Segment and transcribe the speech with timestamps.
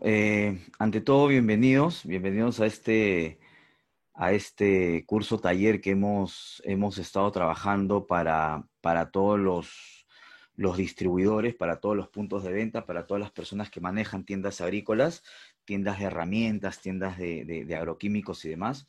[0.00, 3.40] Eh, ante todo, bienvenidos, bienvenidos a este,
[4.14, 10.06] a este curso taller que hemos, hemos estado trabajando para, para todos los,
[10.54, 14.60] los distribuidores, para todos los puntos de venta, para todas las personas que manejan tiendas
[14.60, 15.24] agrícolas,
[15.64, 18.86] tiendas de herramientas, tiendas de, agroquímicos y demás.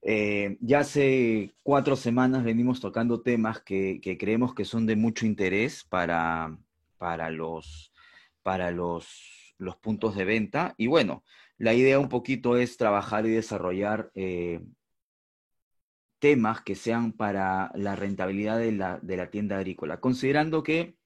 [0.00, 5.26] Eh, ya hace cuatro semanas venimos tocando temas que, que creemos que son de mucho
[5.26, 6.56] interés para,
[6.98, 7.92] para los,
[8.44, 10.74] para los los puntos de venta.
[10.76, 11.24] Y bueno,
[11.58, 14.60] la idea un poquito es trabajar y desarrollar eh,
[16.18, 20.96] temas que sean para la rentabilidad de la, tienda agrícola, considerando que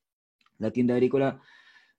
[0.59, 1.41] la tienda agrícola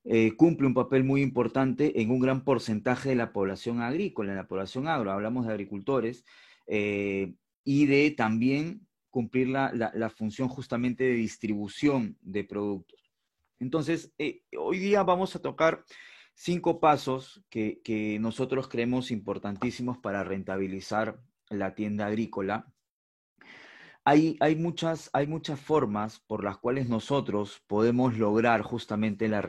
[0.03, 4.37] eh, cumple un papel muy importante en un gran porcentaje de la población agrícola, en
[4.37, 6.25] la población agro, hablamos de agricultores,
[6.67, 12.99] eh, y de también cumplir la, función justamente de distribución de productos.
[13.59, 14.11] Entonces,
[14.57, 15.83] hoy día vamos a tocar
[16.33, 22.67] cinco pasos que, nosotros creemos importantísimos para rentabilizar la tienda agrícola.
[24.03, 29.41] Hay, hay, muchas, hay muchas formas por las cuales nosotros podemos lograr justamente la,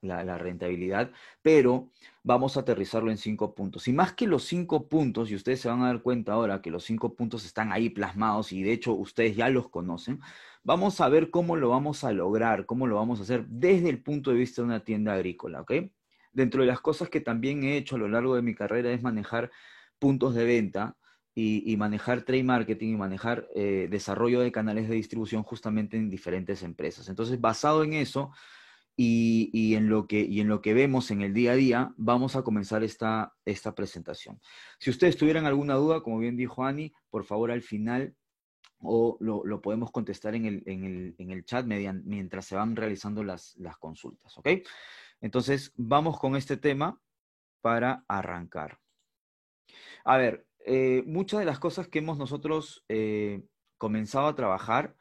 [0.00, 1.90] la, rentabilidad, pero
[2.22, 3.86] vamos a aterrizarlo en cinco puntos.
[3.86, 6.70] Y más que los cinco puntos, y ustedes se van a dar cuenta ahora que
[6.70, 10.20] los cinco puntos están ahí plasmados y de hecho ustedes ya los conocen,
[10.62, 14.02] vamos a ver cómo lo vamos a lograr, cómo lo vamos a hacer desde el
[14.02, 15.72] punto de vista de una tienda agrícola, ¿ok?
[16.34, 19.02] Dentro de las cosas que también he hecho a lo largo de mi carrera es
[19.02, 19.50] manejar
[19.98, 20.96] puntos de venta
[21.34, 26.62] y, manejar trade marketing y manejar eh, desarrollo de canales de distribución justamente en diferentes
[26.62, 27.08] empresas.
[27.08, 28.30] Entonces, basado en eso
[28.96, 32.36] y, en, lo que, y en lo que vemos en el día a día, vamos
[32.36, 34.40] a comenzar esta, esta presentación.
[34.78, 38.14] Si ustedes tuvieran alguna duda, como bien dijo Ani, por favor al final
[38.84, 44.48] o lo, podemos contestar en el, chat mientras se van realizando las, las consultas, ¿ok?
[45.20, 47.00] Entonces, vamos con este tema
[47.60, 48.78] para arrancar.
[50.04, 53.42] A ver, eh, muchas de las cosas que hemos nosotros eh,
[53.78, 54.96] comenzado a trabajar,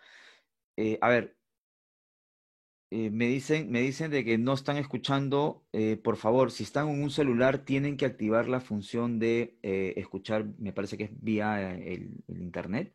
[0.78, 1.38] eh, a ver,
[2.90, 5.66] me, dicen, me dicen de que no están escuchando,
[6.04, 10.74] por favor, si están en un celular, tienen que activar la función de escuchar, me
[10.74, 12.94] parece que es vía el internet.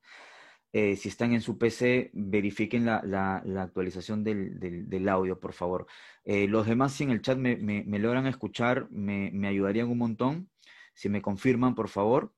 [0.72, 5.86] Eh, si están en su PC, verifiquen la, actualización del, audio, por favor.
[6.24, 10.50] Eh, los demás, si en el chat me, logran escuchar, me, ayudarían un montón.
[10.94, 12.34] Si me confirman, por favor,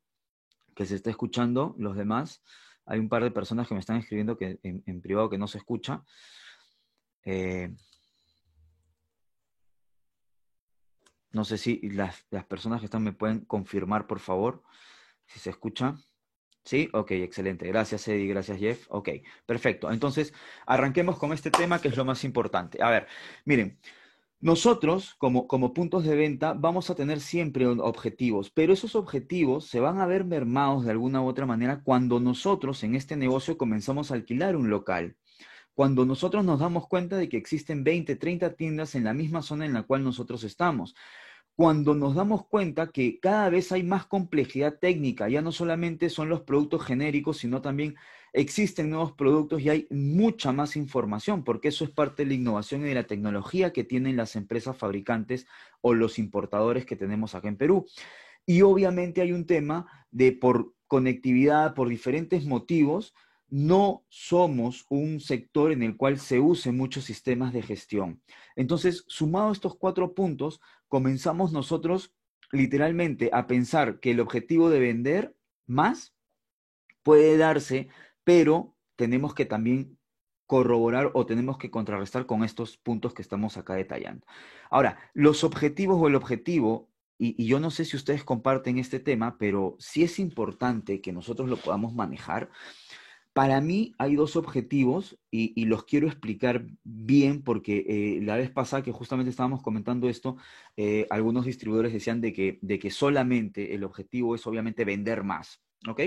[0.76, 2.42] que se está escuchando los demás.
[2.86, 5.58] Hay un par de personas que me están escribiendo que, en, privado que no se
[5.58, 6.04] escucha.
[7.24, 7.74] Eh,
[11.32, 14.62] no sé si las, las personas que están me pueden confirmar, por favor,
[15.26, 15.96] si se escucha.
[16.70, 16.88] ¿Sí?
[16.92, 17.66] Ok, excelente.
[17.66, 18.28] Gracias, Eddie.
[18.28, 18.86] Gracias, Jeff.
[18.90, 19.08] Ok,
[19.44, 19.90] perfecto.
[19.90, 20.32] Entonces,
[20.66, 22.80] arranquemos con este tema que es lo más importante.
[22.80, 23.08] A ver,
[23.44, 23.76] miren,
[24.38, 29.80] nosotros como, como puntos de venta vamos a tener siempre objetivos, pero esos objetivos se
[29.80, 34.12] van a ver mermados de alguna u otra manera cuando nosotros en este negocio comenzamos
[34.12, 35.16] a alquilar un local.
[35.74, 39.66] Cuando nosotros nos damos cuenta de que existen 20, 30 tiendas en la misma zona
[39.66, 40.94] en la cual nosotros estamos
[41.60, 46.30] cuando nos damos cuenta que cada vez hay más complejidad técnica, ya no solamente son
[46.30, 47.96] los productos genéricos, sino también
[48.32, 52.80] existen nuevos productos y hay mucha más información, porque eso es parte de la innovación
[52.80, 55.46] y de la tecnología que tienen las empresas fabricantes
[55.82, 57.84] o los importadores que tenemos acá en Perú.
[58.46, 63.12] Y obviamente hay un tema de por conectividad, por diferentes motivos,
[63.50, 68.22] no somos un sector en el cual se usen muchos sistemas de gestión.
[68.54, 72.12] Entonces, sumado estos cuatro puntos, comenzamos nosotros
[72.52, 75.36] literalmente a pensar que el objetivo de vender
[75.66, 76.14] más
[77.02, 77.88] puede darse,
[78.24, 79.98] pero tenemos que también
[80.46, 84.26] corroborar o tenemos que contrarrestar con estos puntos que estamos acá detallando.
[84.68, 89.38] Ahora, los objetivos o el objetivo, y, yo no sé si ustedes comparten este tema,
[89.38, 92.50] pero sí es importante que nosotros lo podamos manejar,
[93.32, 98.82] para mí hay dos objetivos y, los quiero explicar bien porque eh, la vez pasada
[98.82, 100.36] que justamente estábamos comentando esto,
[100.76, 105.62] eh, algunos distribuidores decían de que, de que solamente el objetivo es obviamente vender más.
[105.88, 106.00] ¿Ok?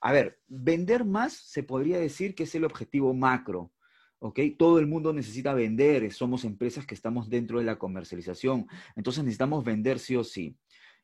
[0.00, 3.72] A ver, vender más se podría decir que es el objetivo macro.
[4.18, 4.40] ¿ok?
[4.58, 9.64] Todo el mundo necesita vender, somos empresas que estamos dentro de la comercialización, entonces necesitamos
[9.64, 10.56] vender sí o sí.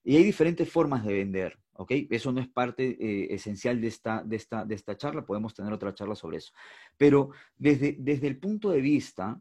[0.04, 1.61] Y hay diferentes formas de vender.
[1.74, 1.92] ¿Ok?
[2.10, 5.72] Eso no es parte eh, esencial de esta, de, esta, de esta charla, podemos tener
[5.72, 6.52] otra charla sobre eso.
[6.96, 9.40] Pero desde, desde el punto de vista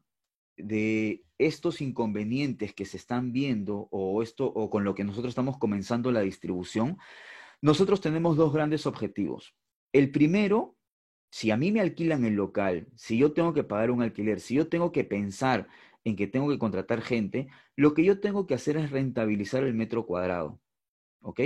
[0.57, 5.57] de estos inconvenientes que se están viendo o, esto, o con lo que nosotros estamos
[5.57, 6.97] comenzando la distribución,
[7.61, 9.55] nosotros tenemos dos grandes objetivos.
[9.91, 10.75] El primero,
[11.29, 14.55] si a mí me alquilan el local, si yo tengo que pagar un alquiler, si
[14.55, 15.67] yo tengo que pensar
[16.03, 19.73] en que tengo que contratar gente, lo que yo tengo que hacer es rentabilizar el
[19.73, 20.59] metro cuadrado.
[21.21, 21.41] ¿Ok?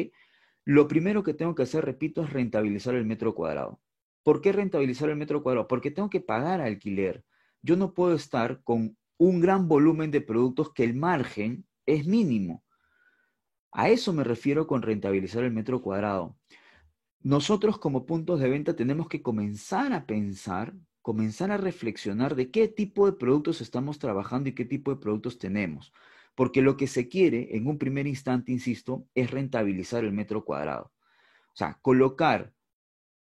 [0.65, 3.79] Lo primero que tengo que hacer, repito, es rentabilizar el metro cuadrado.
[4.23, 5.67] ¿Por qué rentabilizar el metro cuadrado?
[5.67, 7.23] Porque tengo que pagar alquiler.
[7.61, 12.63] Yo no puedo estar con un gran volumen de productos que el margen es mínimo.
[13.71, 16.35] A eso me refiero con rentabilizar el metro cuadrado.
[17.19, 22.67] Nosotros como puntos de venta tenemos que comenzar a pensar, comenzar a reflexionar de qué
[22.67, 25.93] tipo de productos estamos trabajando y qué tipo de productos tenemos.
[26.35, 30.91] Porque lo que se quiere en un primer instante, insisto, es rentabilizar el metro cuadrado.
[31.47, 32.53] O sea, colocar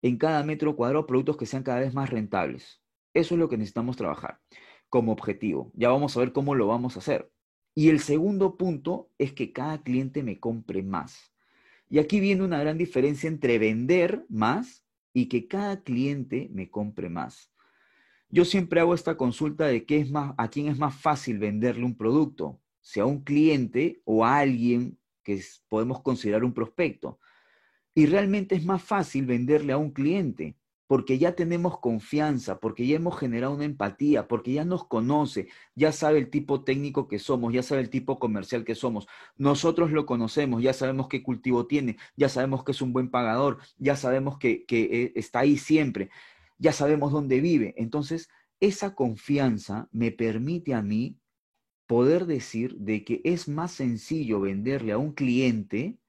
[0.02, 2.82] en cada metro cuadrado productos que sean cada vez más rentables.
[3.14, 4.40] Eso es lo que necesitamos trabajar
[4.90, 5.72] como objetivo.
[5.74, 7.32] Ya vamos a ver cómo lo vamos a hacer.
[7.74, 11.34] Y el segundo punto es que cada cliente me compre más.
[11.90, 17.10] Y aquí viene una gran diferencia entre vender más y que cada cliente me compre
[17.10, 17.52] más.
[18.30, 21.86] Yo siempre hago esta consulta de qué es más, a quién es más fácil venderle
[21.86, 27.20] un producto, sea un cliente o a alguien que podemos considerar un prospecto.
[27.94, 30.58] Y realmente es más fácil venderle a un cliente,
[30.88, 35.94] porque ya tenemos confianza, porque ya hemos generado una empatía, porque ya nos conoce, ya
[35.94, 39.08] sabe el tipo técnico que somos, ya sabe el tipo comercial que somos.
[39.38, 43.60] Nosotros lo conocemos, ya sabemos qué cultivo tiene, ya sabemos que es un buen pagador,
[43.78, 46.10] ya sabemos que, que eh, está ahí siempre,
[46.58, 47.74] ya sabemos dónde vive.
[47.78, 48.28] Entonces,
[48.60, 51.18] esa confianza me permite a mí
[51.92, 56.00] poder decir de que es más sencillo venderle a un cliente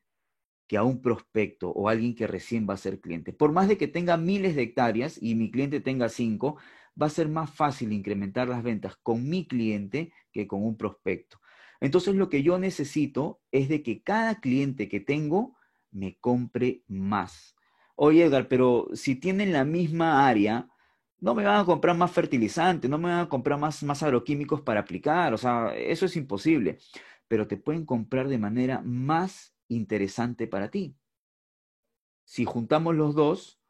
[0.69, 3.33] que a un prospecto o alguien que recién va a ser cliente.
[3.33, 6.57] Por más de que tenga miles de hectáreas y mi cliente tenga cinco,
[6.91, 11.41] va a ser más fácil incrementar las ventas con mi cliente que con un prospecto.
[11.81, 15.57] Entonces lo que yo necesito es de que cada cliente que tengo
[15.91, 17.57] me compre más.
[17.97, 20.69] Oye, Edgar, pero si tienen la misma área,
[21.23, 24.61] no me van a comprar más fertilizantes, no me van a comprar más, más agroquímicos
[24.61, 26.79] para aplicar, o sea, eso es imposible,
[27.29, 30.97] pero te pueden comprar de manera más interesante para ti.
[32.25, 33.61] Si juntamos los dos,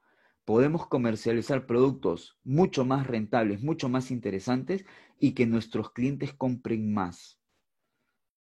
[0.46, 4.86] podemos comercializar productos mucho más rentables, mucho más interesantes
[5.18, 7.38] y que nuestros clientes compren más.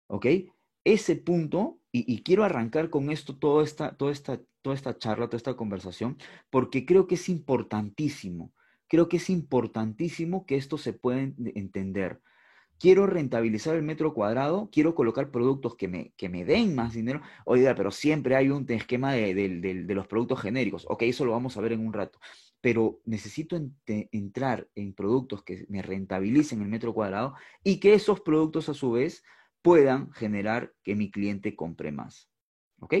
[0.06, 0.26] ¿Ok?
[0.82, 5.36] Ese punto, y, quiero arrancar con esto toda esta, toda, esta, toda esta charla, toda
[5.36, 6.16] esta conversación,
[6.48, 8.52] porque creo que es importantísimo.
[8.88, 12.20] Creo que es importantísimo que esto se pueda entender
[12.78, 17.20] quiero rentabilizar el metro cuadrado, quiero colocar productos que me, que me den más dinero.
[17.44, 20.84] Oiga, pero siempre hay un esquema de, los productos genéricos.
[20.88, 22.18] Ok, eso lo vamos a ver en un rato.
[22.60, 28.68] Pero necesito entrar en productos que me rentabilicen el metro cuadrado y que esos productos
[28.68, 29.22] a su vez
[29.62, 32.30] puedan generar que mi cliente compre más.
[32.80, 32.94] ¿Ok?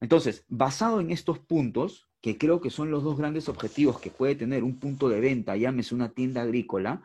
[0.00, 4.34] Entonces, basado en estos puntos, que creo que son los dos grandes objetivos que puede
[4.34, 7.00] tener un punto de venta, llámese una tienda agrícola,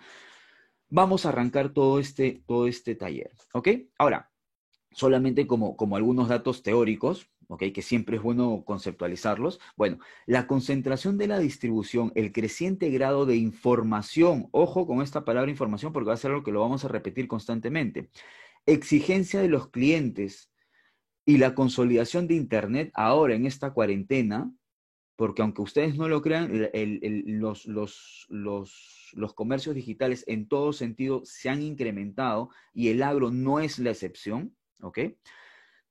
[0.89, 3.68] vamos a arrancar todo este, todo este taller, ¿ok?
[4.00, 4.31] Ahora,
[4.89, 7.65] solamente como, como algunos datos teóricos, ¿ok?
[7.71, 9.59] Que siempre es bueno conceptualizarlos.
[9.77, 15.51] Bueno, la concentración de la distribución, el creciente grado de información, ojo con esta palabra
[15.51, 18.09] información porque va a ser algo que lo vamos a repetir constantemente,
[18.65, 20.51] exigencia de los clientes
[21.25, 24.51] y la consolidación de Internet ahora en esta cuarentena,
[25.21, 26.71] porque aunque ustedes no lo crean,
[27.68, 28.27] los,
[29.35, 34.56] comercios digitales en todo sentido se han incrementado y el agro no es la excepción,
[34.81, 34.97] ¿ok?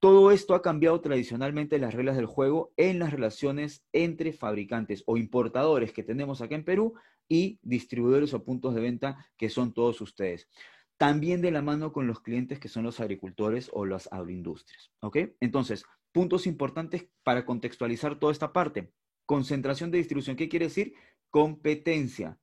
[0.01, 5.17] Todo esto ha cambiado tradicionalmente las reglas del juego en las relaciones entre fabricantes o
[5.17, 6.95] importadores que tenemos acá en Perú
[7.29, 10.49] y distribuidores o puntos de venta que son todos ustedes.
[10.97, 14.91] También de la mano con los clientes que son los agricultores o las agroindustrias.
[14.99, 15.19] ¿Ok?
[15.39, 18.93] Entonces, puntos importantes para contextualizar toda esta parte.
[19.31, 20.93] Concentración de distribución, ¿qué quiere decir?
[21.31, 22.41] Competencia.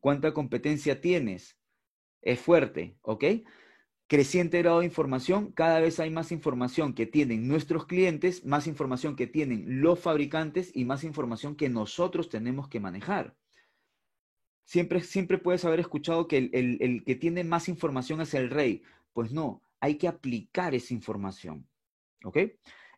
[0.00, 1.58] ¿Cuánta competencia tienes?
[2.22, 3.24] Es fuerte, ¿ok?
[4.06, 9.14] Creciente grado de información, cada vez hay más información que tienen nuestros clientes, más información
[9.14, 13.36] que tienen los fabricantes y más información que nosotros tenemos que manejar.
[14.64, 18.82] Siempre, siempre puedes haber escuchado que el, el que tiene más información es el rey.
[19.12, 21.68] Pues no, hay que aplicar esa información.
[22.24, 22.38] ¿Ok?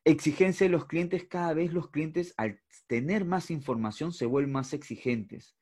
[0.04, 4.74] Exigencia de los clientes, cada vez los clientes al tener más información se vuelven más
[4.74, 5.56] exigentes.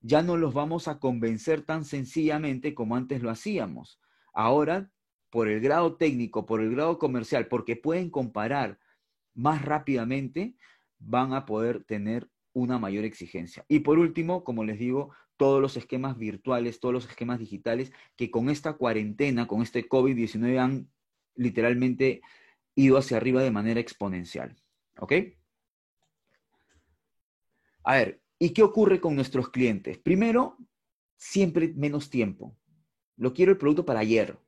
[0.00, 4.00] Ya no los vamos a convencer tan sencillamente como antes lo hacíamos.
[4.32, 4.90] Ahora,
[5.30, 8.78] por el grado técnico, por el grado comercial, porque pueden comparar
[9.34, 10.56] más rápidamente,
[10.98, 13.64] van a poder tener una mayor exigencia.
[13.68, 18.30] Y por último, como les digo, todos los esquemas virtuales, todos los esquemas digitales que
[18.30, 20.90] con esta cuarentena, con este COVID-19 han
[21.34, 22.22] literalmente
[22.76, 24.54] ido hacia arriba de manera exponencial.
[25.00, 25.12] ¿Ok?
[27.82, 29.98] A ver, ¿y qué ocurre con nuestros clientes?
[29.98, 30.56] Primero,
[31.16, 32.56] siempre menos tiempo.
[33.16, 34.38] lo quiero el producto para ayer.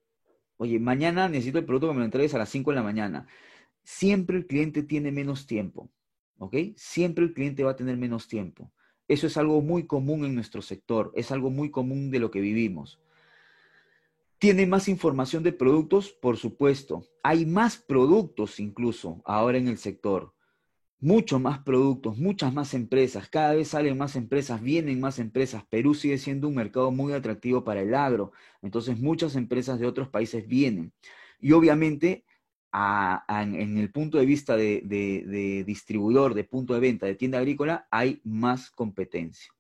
[0.59, 3.27] Oye, mañana necesito el producto que me lo entregues a las 5 de la mañana.
[3.83, 5.91] Siempre el cliente tiene menos tiempo,
[6.37, 6.57] ¿ok?
[6.77, 8.71] Siempre el cliente va a tener menos tiempo.
[9.07, 12.41] Eso es algo muy común en nuestro sector, es algo muy común de lo que
[12.41, 13.01] vivimos.
[14.39, 16.11] ¿Tiene más información de productos?
[16.11, 17.05] Por supuesto.
[17.23, 20.33] Hay más productos incluso ahora en el sector
[21.01, 25.65] muchos más productos, muchas más empresas, cada vez salen más empresas, vienen más empresas.
[25.69, 30.09] Perú sigue siendo un mercado muy atractivo para el agro, entonces muchas empresas de otros
[30.09, 30.93] países vienen.
[31.41, 32.25] Y obviamente,
[33.29, 38.21] en el punto de vista de, distribuidor, de punto de venta, de tienda agrícola, hay
[38.25, 39.53] más competencia.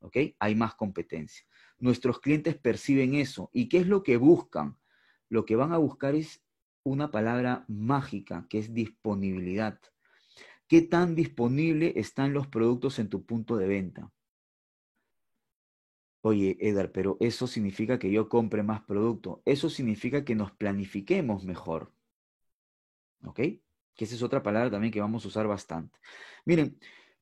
[0.00, 0.16] ¿Ok?
[0.38, 1.44] Hay más competencia.
[1.78, 3.50] Nuestros clientes perciben eso.
[3.52, 4.76] ¿Y qué es lo que buscan?
[5.28, 6.42] Lo que van a buscar es
[6.82, 9.80] una palabra mágica, que es disponibilidad.
[10.66, 14.12] ¿Qué tan disponible están los productos en tu punto de venta?
[16.20, 19.40] Oye, Edgar, pero eso significa que yo compre más producto.
[19.44, 21.92] Eso significa que nos planifiquemos mejor.
[23.24, 23.36] ¿Ok?
[23.36, 25.98] Que esa es otra palabra también que vamos a usar bastante.
[26.44, 26.78] Miren,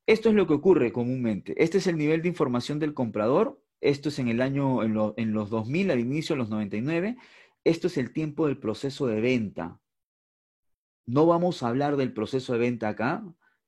[0.07, 1.55] esto es lo que ocurre comúnmente.
[1.63, 3.63] Este es el nivel de información del comprador.
[3.81, 7.17] Esto es en el año, en, en los 2000, al inicio de los 99.
[7.65, 9.81] Esto es el tiempo del proceso de venta.
[11.07, 13.25] No vamos a hablar del proceso de venta acá,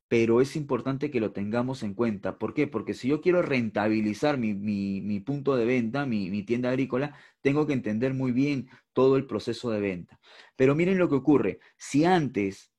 [0.08, 2.38] pero es importante que lo tengamos en cuenta.
[2.38, 2.66] ¿Por qué?
[2.66, 8.14] Porque si yo quiero rentabilizar mi, punto de venta, mi, tienda agrícola, tengo que entender
[8.14, 10.18] muy bien todo el proceso de venta.
[10.56, 11.60] Pero miren lo que ocurre.
[11.76, 12.72] Si antes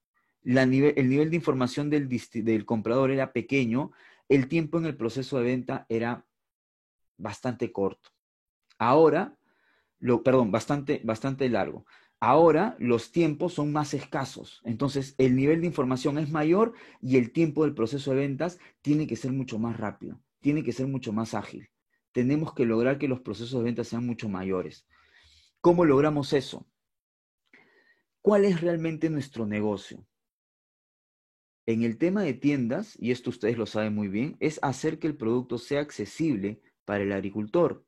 [0.44, 3.92] el nivel de información del, del comprador era pequeño,
[4.28, 6.26] el tiempo en el proceso de venta era
[7.20, 8.10] bastante corto.
[8.78, 9.38] Ahora,
[10.00, 11.86] lo, perdón, bastante, bastante largo.
[12.22, 17.32] Ahora los tiempos son más escasos, entonces el nivel de información es mayor y el
[17.32, 21.14] tiempo del proceso de ventas tiene que ser mucho más rápido, tiene que ser mucho
[21.14, 21.70] más ágil.
[22.12, 24.86] Tenemos que lograr que los procesos de ventas sean mucho mayores.
[25.62, 26.68] ¿Cómo logramos eso?
[28.22, 30.06] ¿Cuál es realmente nuestro negocio?
[31.66, 35.08] En el tema de tiendas, y esto ustedes lo saben muy bien, es hacer que
[35.08, 37.86] el producto sea accesible para el agricultor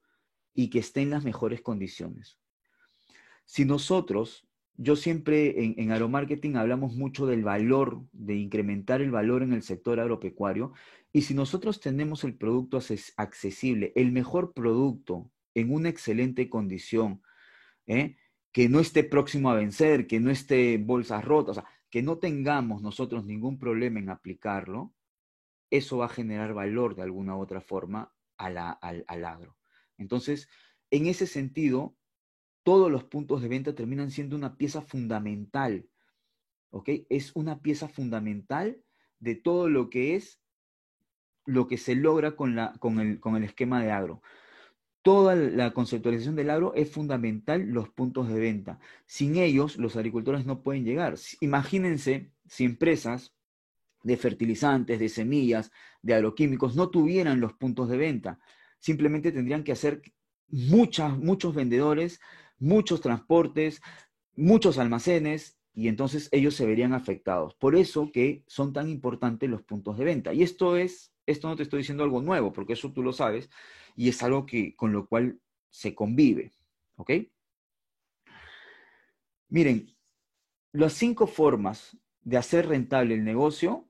[0.54, 2.38] y que esté en las mejores condiciones.
[3.46, 9.42] Si nosotros, yo siempre en, en agromarketing hablamos mucho del valor, de incrementar el valor
[9.42, 10.74] en el sector agropecuario,
[11.12, 12.78] y si nosotros tenemos el producto
[13.18, 17.24] accesible, el mejor producto en una excelente condición,
[17.88, 18.18] ¿eh?
[18.52, 23.26] que no esté próximo a vencer, que no esté bolsas rotas, que no tengamos nosotros
[23.26, 24.94] ningún problema en aplicarlo,
[25.72, 28.14] eso va a generar valor de alguna u otra forma
[28.46, 29.58] al, al agro.
[29.98, 30.48] Entonces,
[30.90, 31.96] en ese sentido,
[32.64, 35.88] todos los puntos de venta terminan siendo una pieza fundamental.
[36.70, 36.90] ¿Ok?
[37.10, 38.82] Es una pieza fundamental
[39.20, 40.42] de todo lo que es
[41.46, 44.22] lo que se logra con, la, con, el, con el esquema de agro.
[45.02, 48.80] Toda la conceptualización del agro es fundamental los puntos de venta.
[49.08, 51.16] Sin ellos, los agricultores no pueden llegar.
[51.40, 53.34] Imagínense si empresas
[54.04, 58.40] de fertilizantes, de semillas, de agroquímicos no tuvieran los puntos de venta.
[58.80, 60.02] Simplemente tendrían que hacer
[60.50, 62.20] muchas, muchos vendedores
[62.62, 63.82] muchos transportes,
[64.36, 67.56] muchos almacenes, y entonces ellos se verían afectados.
[67.56, 70.34] Por eso que son tan importantes los puntos de venta.
[70.34, 73.50] Y esto es, esto no te estoy diciendo algo nuevo, porque eso tú lo sabes,
[73.96, 75.40] y es algo que, con lo cual
[75.70, 76.54] se convive.
[76.98, 77.12] ¿Ok?
[79.50, 79.94] Miren,
[80.72, 83.88] las cinco formas de hacer rentable el negocio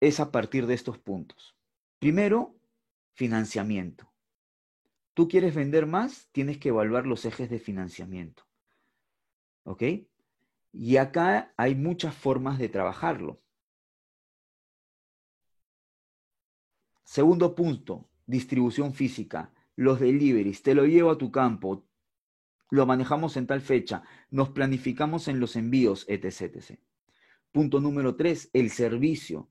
[0.00, 1.56] es a partir de estos puntos.
[1.98, 2.56] Primero,
[3.14, 4.12] financiamiento.
[5.14, 8.44] Tú quieres vender más, tienes que evaluar los ejes de financiamiento.
[9.64, 9.82] ¿Ok?
[10.72, 13.42] Y acá hay muchas formas de trabajarlo.
[17.04, 19.52] Segundo punto, distribución física.
[19.74, 21.88] Los deliveries, te lo llevo a tu campo,
[22.70, 26.78] lo manejamos en tal fecha, nos planificamos en los envíos, etc.
[27.50, 29.50] Punto número tres, el servicio.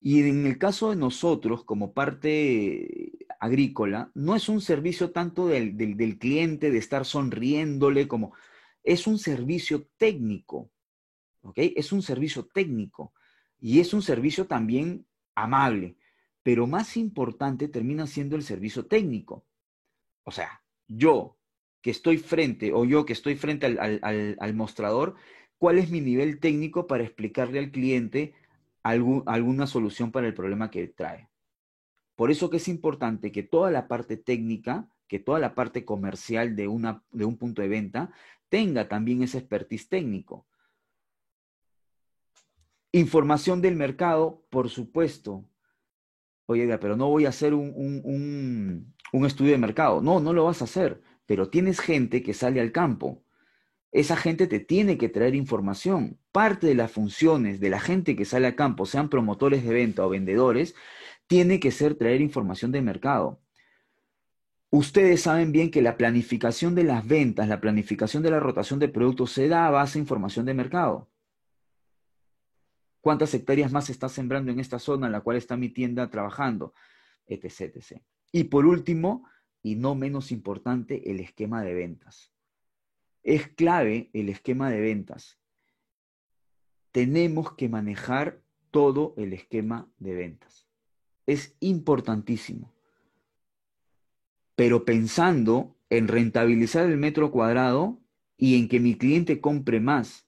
[0.00, 6.18] Y en el caso de nosotros, como parte agrícola, no es un servicio tanto del,
[6.18, 8.34] cliente, de estar sonriéndole, como
[8.82, 10.70] es un servicio técnico,
[11.42, 11.58] ¿ok?
[11.76, 13.12] Es un servicio técnico
[13.58, 15.98] y es un servicio también amable,
[16.42, 19.46] pero más importante termina siendo el servicio técnico.
[20.24, 21.36] O sea, yo
[21.82, 25.16] que estoy frente o yo que estoy frente al mostrador,
[25.58, 28.34] ¿cuál es mi nivel técnico para explicarle al cliente
[28.82, 31.28] alguna solución para el problema que trae.
[32.16, 36.54] Por eso que es importante que toda la parte técnica, que toda la parte comercial
[36.54, 38.12] de, una, de un punto de venta
[38.50, 40.46] tenga también ese expertise técnico.
[42.92, 45.44] Información del mercado, por supuesto.
[46.46, 47.72] Oye, pero no voy a hacer un,
[49.12, 50.02] un, estudio de mercado.
[50.02, 51.00] No, no lo vas a hacer.
[51.26, 53.22] pero tienes gente que sale al campo.
[53.92, 56.18] Esa gente te tiene que traer información.
[56.32, 60.06] Parte de las funciones de la gente que sale al campo, sean promotores de venta
[60.06, 60.74] o vendedores,
[61.26, 63.40] tiene que ser traer información de mercado.
[64.72, 68.88] Ustedes saben bien que la planificación de las ventas, la planificación de la rotación de
[68.88, 71.10] productos se da a base de información de mercado.
[73.00, 76.08] ¿Cuántas hectáreas más se está sembrando en esta zona en la cual está mi tienda
[76.10, 76.74] trabajando?
[77.26, 78.00] Etc.
[78.30, 79.26] Y por último,
[79.62, 82.29] y no menos importante, el esquema de ventas.
[83.22, 85.38] Es clave el esquema de ventas.
[86.92, 90.66] Tenemos que manejar todo el esquema de ventas.
[91.26, 92.72] Es importantísimo
[94.60, 97.98] pero pensando en rentabilizar el metro cuadrado
[98.36, 100.26] y en que mi cliente compre más.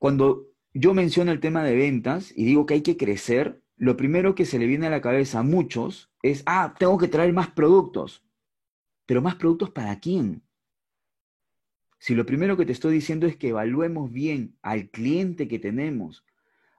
[0.00, 4.34] Cuando yo menciono el tema de ventas y digo que hay que crecer, lo primero
[4.34, 7.52] que se le viene a la cabeza a muchos es, ah, tengo que traer más
[7.52, 8.24] productos.
[9.06, 10.42] Pero más productos para quién?
[12.00, 16.24] Si lo primero que te estoy diciendo es que evaluemos bien al cliente que tenemos,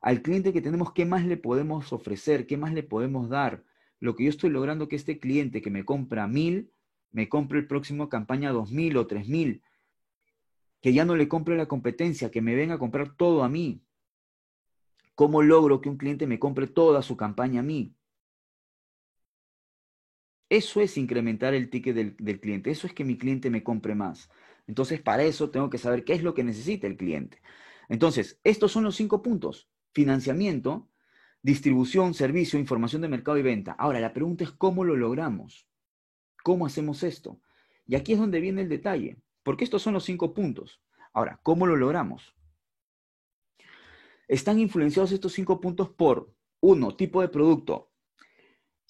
[0.01, 3.63] al cliente que tenemos, qué más le podemos ofrecer, qué más le podemos dar,
[3.99, 6.71] lo que yo estoy logrando que este cliente que me compra mil,
[7.11, 9.61] me compre el próximo campaña dos mil o tres mil,
[10.81, 13.83] que ya no le compre la competencia, que me venga a comprar todo a mí.
[15.13, 17.93] ¿Cómo logro que un cliente me compre toda su campaña a mí?
[20.49, 23.93] Eso es incrementar el ticket del, del, cliente, eso es que mi cliente me compre
[23.93, 24.31] más.
[24.67, 27.41] Entonces, para eso tengo que saber qué es lo que necesita el cliente.
[27.89, 29.69] Entonces, estos son los cinco puntos.
[29.93, 30.91] Financiamiento,
[31.43, 33.71] Distribución, servicio, información de mercado y venta.
[33.71, 35.67] Ahora, la pregunta es cómo lo logramos.
[36.43, 37.41] ¿Cómo hacemos esto?
[37.87, 40.83] Y aquí es donde viene el detalle, porque estos son los cinco puntos.
[41.13, 42.35] Ahora, ¿cómo lo logramos?
[44.27, 47.91] Están influenciados estos cinco puntos por, uno, tipo de producto.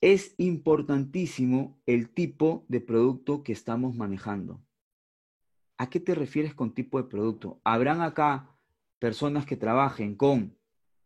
[0.02, 4.62] Es importantísimo el tipo de producto que estamos manejando.
[5.82, 7.60] ¿A qué te refieres con tipo de producto?
[7.64, 8.56] Habrán acá
[9.00, 10.56] personas que trabajen con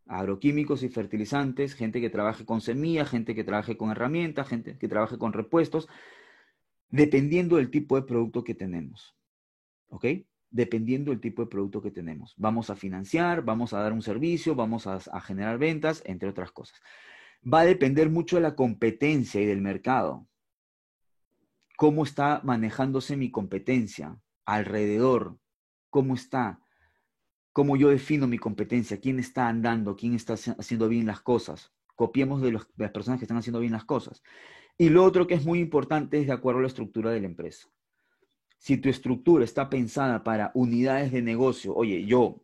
[0.06, 4.90] agroquímicos y fertilizantes, gente que trabaje con semillas, gente que trabaje con herramientas, gente que
[4.90, 5.88] trabaje con repuestos,
[6.90, 9.16] dependiendo del tipo de producto que tenemos.
[9.88, 10.08] ¿Ok?
[10.50, 12.34] Dependiendo del tipo de producto que tenemos.
[12.36, 16.52] Vamos a financiar, vamos a dar un servicio, vamos a, a generar ventas, entre otras
[16.52, 16.82] cosas.
[17.42, 20.28] Va a depender mucho de la competencia y del mercado.
[21.78, 25.38] ¿Cómo está manejándose mi competencia alrededor?
[25.90, 26.60] ¿Cómo está?
[27.56, 31.72] cómo yo defino mi competencia, quién está andando, quién está haciendo bien las cosas.
[31.96, 34.22] Copiemos de, las personas que están haciendo bien las cosas.
[34.78, 37.28] Y lo otro que es muy importante es de acuerdo a la estructura de la
[37.28, 37.70] empresa.
[38.58, 42.44] Si tu estructura está pensada para unidades de negocio, oye, yo,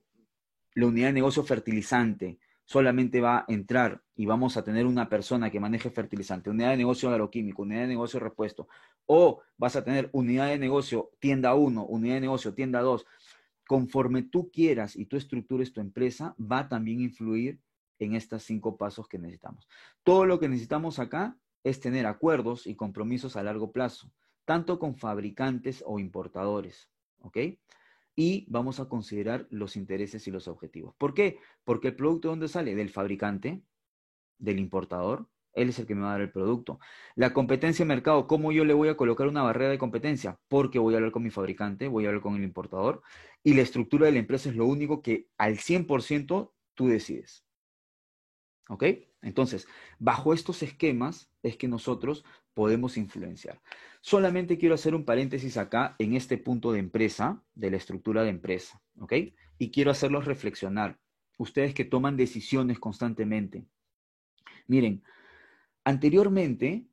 [0.76, 5.50] la unidad de negocio fertilizante, solamente va a entrar y vamos a tener una persona
[5.50, 8.68] que maneje fertilizante, unidad de negocio agroquímico, unidad de negocio repuesto,
[9.06, 13.06] o vas a tener unidad de negocio tienda 1, unidad de negocio tienda 2,
[13.68, 17.60] conforme tú quieras y tú estructures tu empresa, va también a influir
[18.00, 19.68] en estos cinco pasos que necesitamos.
[20.04, 24.12] Todo lo que necesitamos acá es tener acuerdos y compromisos a largo plazo,
[24.46, 27.38] tanto con fabricantes o importadores, ¿ok?
[28.24, 30.94] Y vamos a considerar los intereses y los objetivos.
[31.00, 31.40] ¿Por qué?
[31.64, 32.76] Porque el producto, ¿dónde sale?
[32.76, 33.64] Del fabricante,
[34.38, 36.80] del importador, él es el que me va a dar el producto.
[37.16, 40.40] La competencia de mercado, ¿cómo yo le voy a colocar una barrera de competencia?
[40.50, 43.02] Porque voy a hablar con mi fabricante, voy a hablar con el importador.
[43.42, 47.44] Y la estructura de la empresa es lo único que al 100% tú decides.
[48.70, 48.84] ¿Ok?
[49.24, 53.62] Entonces, bajo estos esquemas es que nosotros podemos influenciar.
[54.02, 58.30] Solamente quiero hacer un paréntesis acá en este punto de empresa, de la estructura de
[58.30, 58.82] empresa.
[59.00, 59.14] ¿Ok?
[59.58, 61.00] Y quiero hacerlos reflexionar.
[61.38, 63.66] Ustedes que toman decisiones constantemente.
[64.68, 65.04] Miren,
[65.84, 66.86] Anteriormente,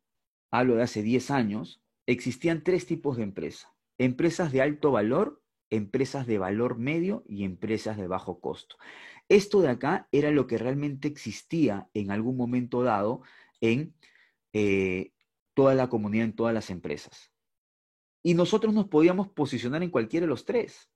[0.50, 3.70] hablo de hace 10 años, existían tres tipos de empresas.
[3.98, 8.76] Empresas de alto valor, empresas de valor medio y empresas de bajo costo.
[9.28, 13.20] Esto de acá era lo que realmente existía en algún momento dado
[13.60, 13.94] en
[14.54, 15.12] eh,
[15.58, 17.32] toda la comunidad, en todas las empresas.
[18.22, 20.88] Y nosotros nos podíamos posicionar en cualquiera de los tres.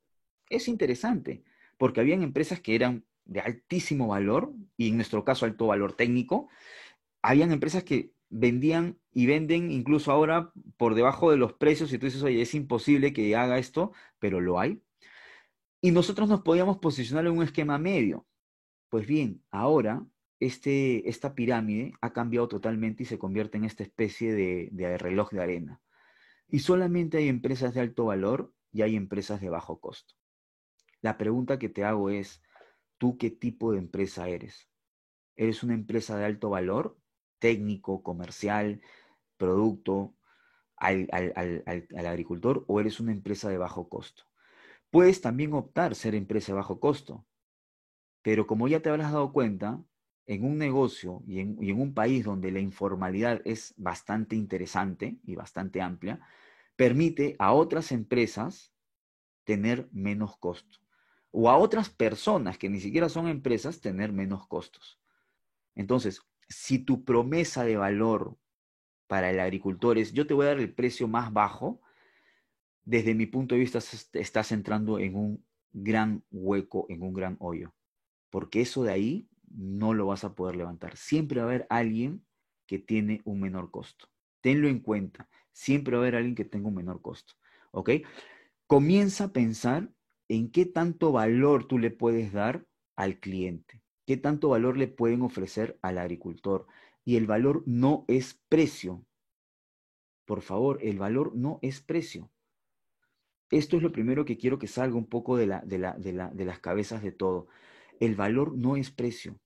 [0.48, 1.42] Es interesante,
[1.78, 6.48] porque habían empresas que eran de altísimo valor, y en nuestro caso alto valor técnico,
[7.22, 12.06] habían empresas que vendían y venden incluso ahora por debajo de los precios y tú
[12.06, 14.80] dices, oye, es imposible que haga esto, pero lo hay.
[15.80, 18.28] Y nosotros nos podíamos posicionar en un esquema medio.
[18.90, 20.06] Pues bien, ahora
[20.44, 25.42] este, esta pirámide ha cambiado totalmente y se convierte en esta especie de, reloj de
[25.42, 25.80] arena.
[26.48, 30.14] Y solamente hay empresas de alto valor y hay empresas de bajo costo.
[31.00, 32.42] La pregunta que te hago es,
[32.98, 34.68] ¿tú qué tipo de empresa eres?
[35.36, 36.98] ¿Eres una empresa de alto valor
[37.38, 38.80] técnico, comercial,
[39.36, 40.14] producto,
[40.76, 44.24] al, agricultor o eres una empresa de bajo costo.
[44.90, 47.26] Puedes también optar ser empresa de bajo costo,
[48.22, 49.82] pero como ya te habrás dado cuenta,
[50.26, 55.80] en un negocio y en, un país donde la informalidad es bastante interesante y bastante
[55.80, 56.20] amplia,
[56.76, 58.72] permite a otras empresas
[59.44, 60.78] tener menos costo
[61.30, 65.00] o a otras personas que ni siquiera son empresas tener menos costos.
[65.74, 68.36] Entonces, si tu promesa de valor
[69.06, 71.80] para el agricultor es yo te voy a dar el precio más bajo,
[72.84, 77.72] desde mi punto de vista estás entrando en un gran hueco, en un gran hoyo,
[78.30, 80.96] porque eso de ahí no lo vas a poder levantar.
[80.96, 82.24] Siempre va a haber alguien
[82.66, 84.06] que tiene un menor costo.
[84.40, 85.28] Tenlo en cuenta.
[85.52, 87.34] Siempre va a haber alguien que tenga un menor costo.
[87.70, 87.90] ¿Ok?
[88.66, 89.90] Comienza a pensar
[90.28, 95.22] en qué tanto valor tú le puedes dar al cliente, qué tanto valor le pueden
[95.22, 96.66] ofrecer al agricultor.
[97.04, 99.04] Y el valor no es precio.
[100.24, 102.30] Por favor, el valor no es precio.
[103.50, 106.44] Esto es lo primero que quiero que salga un poco de, la, de, la, de
[106.44, 107.48] las cabezas de todo.
[108.02, 109.38] El valor no es precio.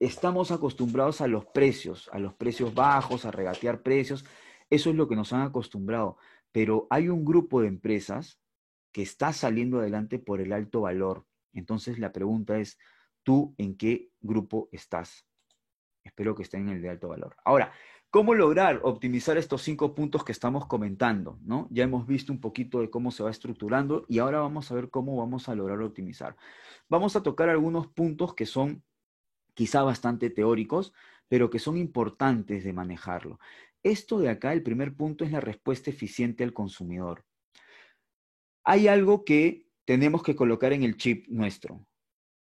[0.00, 4.24] Estamos acostumbrados a los precios, a los precios bajos, a regatear precios.
[4.68, 6.16] Eso es lo que nos han acostumbrado.
[6.50, 8.40] Pero hay un grupo de empresas
[8.90, 11.24] que está saliendo adelante por el alto valor.
[11.52, 12.76] Entonces la pregunta es,
[13.22, 15.24] ¿tú en qué grupo estás?
[16.02, 17.36] Espero que estén en el de alto valor.
[17.44, 17.72] Ahora,
[18.12, 21.40] ¿cómo lograr optimizar estos cinco puntos que estamos comentando?
[21.42, 21.66] ¿no?
[21.72, 24.88] Ya hemos visto un poquito de cómo se va estructurando y ahora vamos a ver
[24.88, 26.36] cómo vamos a lograr optimizar.
[26.88, 28.84] Vamos a tocar algunos puntos que son
[29.54, 30.92] quizá bastante teóricos,
[31.26, 33.40] pero que son importantes de manejarlo.
[33.82, 37.24] Esto de acá, el primer punto es la respuesta eficiente al consumidor
[38.64, 41.86] hay algo que tenemos que colocar en el chip nuestro.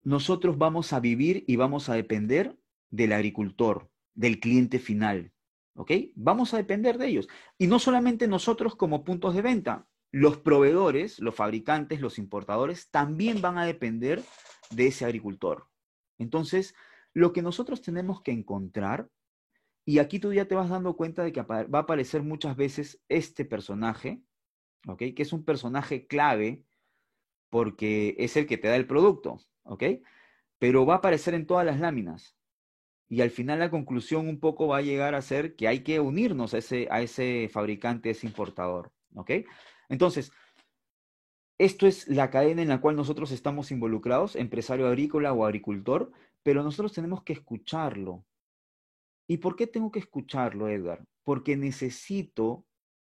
[0.02, 2.56] Nosotros vamos a vivir y vamos a depender
[2.90, 5.32] del agricultor, del cliente final.
[5.76, 5.92] ¿Ok?
[6.14, 7.28] Vamos a depender de ellos.
[7.58, 13.42] Y no solamente nosotros como puntos de venta, los proveedores, los fabricantes, los importadores también
[13.42, 14.22] van a depender
[14.70, 15.68] de ese agricultor.
[16.18, 16.74] Entonces,
[17.12, 19.10] lo que nosotros tenemos que encontrar,
[19.84, 23.02] y aquí tú ya te vas dando cuenta de que va a aparecer muchas veces
[23.08, 24.22] este personaje,
[24.96, 26.64] que es un personaje clave
[27.50, 29.84] porque es el que te da el producto, ¿ok?
[30.58, 32.35] Pero va a aparecer en todas las láminas.
[33.08, 36.00] Y al final la conclusión un poco va a llegar a ser que hay que
[36.00, 39.30] unirnos a ese, a ese fabricante, a ese importador, ¿ok?
[39.88, 40.32] Entonces,
[41.58, 46.62] esto es la cadena en la cual nosotros estamos involucrados, empresario agrícola o agricultor, pero
[46.62, 48.24] nosotros tenemos que escucharlo.
[49.26, 51.04] ¿Y por qué tengo que escucharlo, Edgar?
[51.24, 52.66] Porque necesito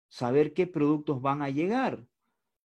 [0.10, 2.06] saber qué productos van a llegar,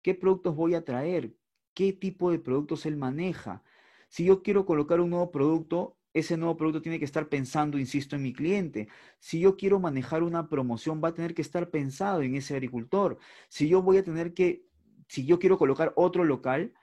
[0.03, 1.35] qué productos voy a traer,
[1.75, 3.63] qué tipo de productos él maneja.
[4.09, 8.17] Si yo quiero colocar un nuevo producto, ese nuevo producto tiene que estar pensando, insisto,
[8.17, 8.89] en mi cliente.
[9.19, 13.19] Si yo quiero manejar una promoción, va a tener que estar pensado en ese agricultor.
[13.49, 14.65] Si yo voy a tener que,
[15.09, 16.75] si yo quiero colocar otro local,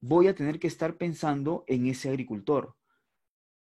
[0.00, 2.76] voy a tener que estar pensando en ese agricultor.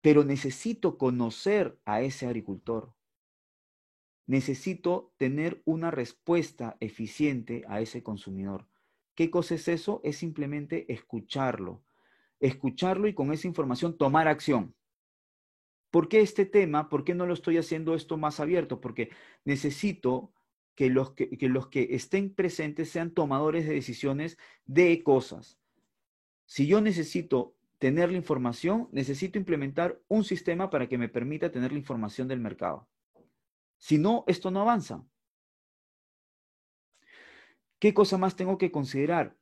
[0.01, 2.94] Pero necesito conocer a ese agricultor
[4.29, 8.68] necesito tener una respuesta eficiente a ese consumidor.
[9.14, 10.01] ¿Qué cosa es eso?
[10.05, 11.83] Es simplemente escucharlo.
[12.38, 14.75] Escucharlo y con esa información tomar acción.
[15.90, 16.88] ¿Por qué este tema?
[16.88, 18.81] ¿Por qué no lo estoy haciendo esto más abierto?
[18.81, 19.11] Porque
[19.44, 20.33] necesito
[20.74, 25.59] que los que, los que estén presentes sean tomadores de decisiones de cosas.
[26.46, 31.72] Si yo necesito tener la información, necesito implementar un sistema para que me permita tener
[31.72, 32.88] la información del mercado.
[33.79, 35.05] Si no, esto no avanza.
[37.79, 39.37] ¿Qué cosa más tengo que considerar?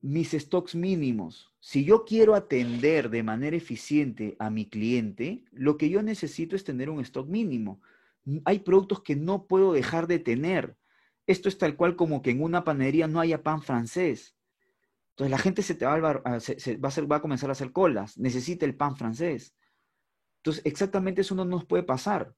[0.00, 1.52] Mis stocks mínimos.
[1.60, 6.64] Si yo quiero atender de manera eficiente a mi cliente, lo que yo necesito es
[6.64, 7.80] tener un stock mínimo.
[8.44, 10.76] Hay productos que no puedo dejar de tener.
[11.26, 14.36] Esto es tal cual como que en una panadería no haya pan francés.
[15.10, 18.16] Entonces la gente se, te va, a, a comenzar a hacer colas.
[18.18, 19.54] Necesita el pan francés.
[20.38, 22.34] Entonces exactamente eso no nos puede pasar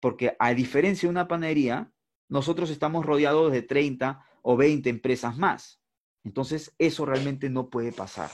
[0.00, 1.92] porque a diferencia de una panadería,
[2.28, 5.79] nosotros estamos rodeados de 30 o 20 empresas más.
[6.24, 8.30] Entonces, eso realmente no puede pasar.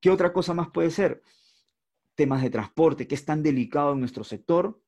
[0.00, 1.22] ¿Qué otra cosa más puede ser?
[2.14, 4.80] Temas de transporte, que es tan delicado en nuestro sector.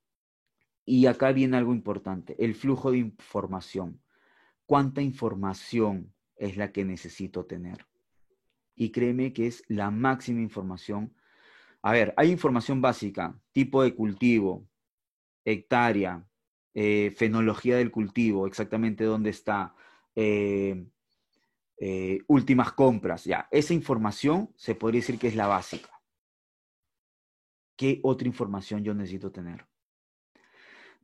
[0.84, 4.00] Y acá viene algo importante, el flujo de información.
[4.66, 7.86] ¿Cuánta información es la que necesito tener?
[8.74, 11.14] Y créeme que es la máxima información.
[11.82, 14.68] A ver, hay información básica, tipo de cultivo,
[15.44, 16.26] hectárea,
[16.74, 19.74] eh, fenología del cultivo, exactamente dónde está,
[20.14, 20.86] eh,
[21.78, 25.90] eh, últimas compras, ya, esa información se podría decir que es la básica.
[27.76, 29.66] ¿Qué otra información yo necesito tener?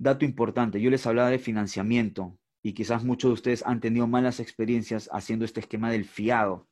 [0.03, 4.41] dato importante, yo les hablaba de financiamiento y quizás muchos de ustedes han tenido malas
[4.41, 6.69] experiencias haciendo este esquema del fiado.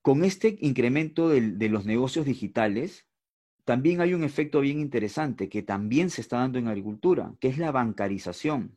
[0.00, 3.06] Con este incremento de, los negocios digitales,
[3.64, 7.58] también hay un efecto bien interesante que también se está dando en agricultura, que es
[7.58, 8.76] la bancarización.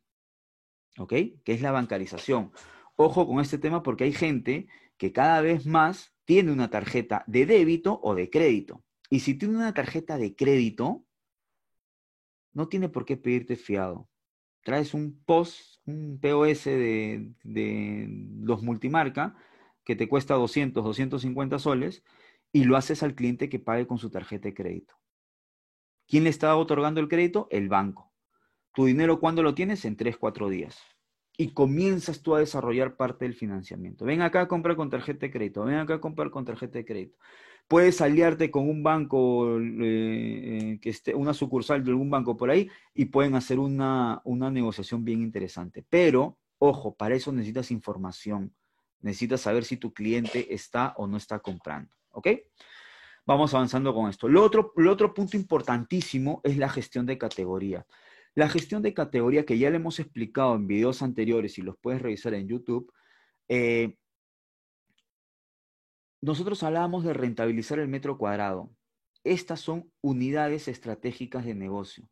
[0.97, 1.13] ¿Ok?
[1.43, 2.51] Que es la bancarización.
[2.95, 7.45] Ojo con este tema porque hay gente que cada vez más tiene una tarjeta de
[7.45, 8.83] débito o de crédito.
[9.09, 11.05] Y si tiene una tarjeta de crédito,
[12.53, 14.09] no tiene por qué pedirte fiado.
[14.63, 17.31] Traes un POS, un POS de,
[18.41, 19.35] los multimarca
[19.83, 22.03] que te cuesta 200, 250 soles
[22.51, 24.95] y lo haces al cliente que pague con su tarjeta de crédito.
[26.07, 27.47] ¿Quién le está otorgando el crédito?
[27.51, 28.14] El banco.
[28.75, 29.85] Tu dinero, ¿cuándo lo tienes?
[29.85, 30.77] En 3, 4 días
[31.37, 34.05] y comienzas tú a desarrollar parte del financiamiento.
[34.05, 36.85] Ven acá a comprar con tarjeta de crédito, ven acá a comprar con tarjeta de
[36.85, 37.17] crédito.
[37.67, 42.51] Puedes aliarte con un banco, eh, eh, que esté, una sucursal de algún banco por
[42.51, 45.83] ahí y pueden hacer una, una negociación bien interesante.
[45.89, 48.53] Pero, ojo, para eso necesitas información.
[49.01, 51.93] Necesitas saber si tu cliente está o no está comprando.
[52.11, 52.27] ¿Ok?
[53.25, 54.27] Vamos avanzando con esto.
[54.27, 57.85] Lo otro, lo otro punto importantísimo es la gestión de categoría.
[58.35, 62.01] La gestión de categoría, que ya le hemos explicado en videos anteriores y los puedes
[62.01, 62.91] revisar en YouTube,
[63.47, 63.97] eh,
[66.21, 68.69] nosotros hablábamos de rentabilizar el metro cuadrado.
[69.23, 72.09] Estas son unidades estratégicas de negocio.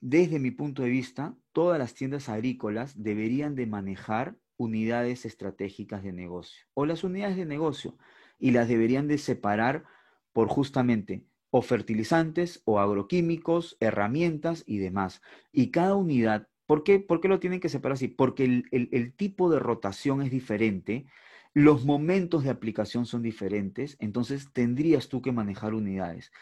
[0.00, 6.12] Desde mi punto de vista, todas las tiendas agrícolas deberían de manejar unidades estratégicas de
[6.12, 7.96] negocio o las unidades de negocio
[8.38, 9.84] y las deberían de separar
[10.32, 15.20] por justamente o fertilizantes o agroquímicos, herramientas y demás.
[15.52, 18.08] Y cada unidad, ¿por qué, ¿Por qué lo tienen que separar así?
[18.08, 21.04] Porque el, el tipo de rotación es diferente,
[21.52, 26.32] los momentos de aplicación son diferentes, entonces tendrías tú que manejar unidades.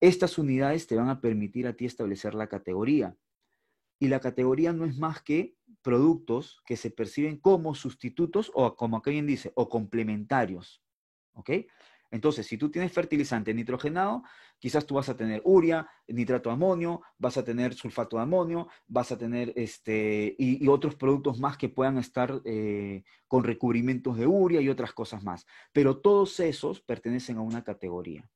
[0.00, 3.16] Estas unidades te van a permitir a ti establecer la categoría.
[3.98, 9.02] Y la categoría no es más que productos que se perciben como sustitutos o como
[9.04, 10.80] alguien dice, o complementarios.
[11.32, 11.50] ¿Ok?
[12.10, 14.24] Entonces, si tú tienes fertilizante nitrogenado,
[14.58, 18.68] quizás tú vas a tener urea, nitrato de amonio, vas a tener sulfato de amonio,
[18.88, 24.26] vas a tener este, y, otros productos más que puedan estar eh, con recubrimientos de
[24.26, 25.46] urea y otras cosas más.
[25.72, 28.28] Pero todos esos pertenecen a una categoría.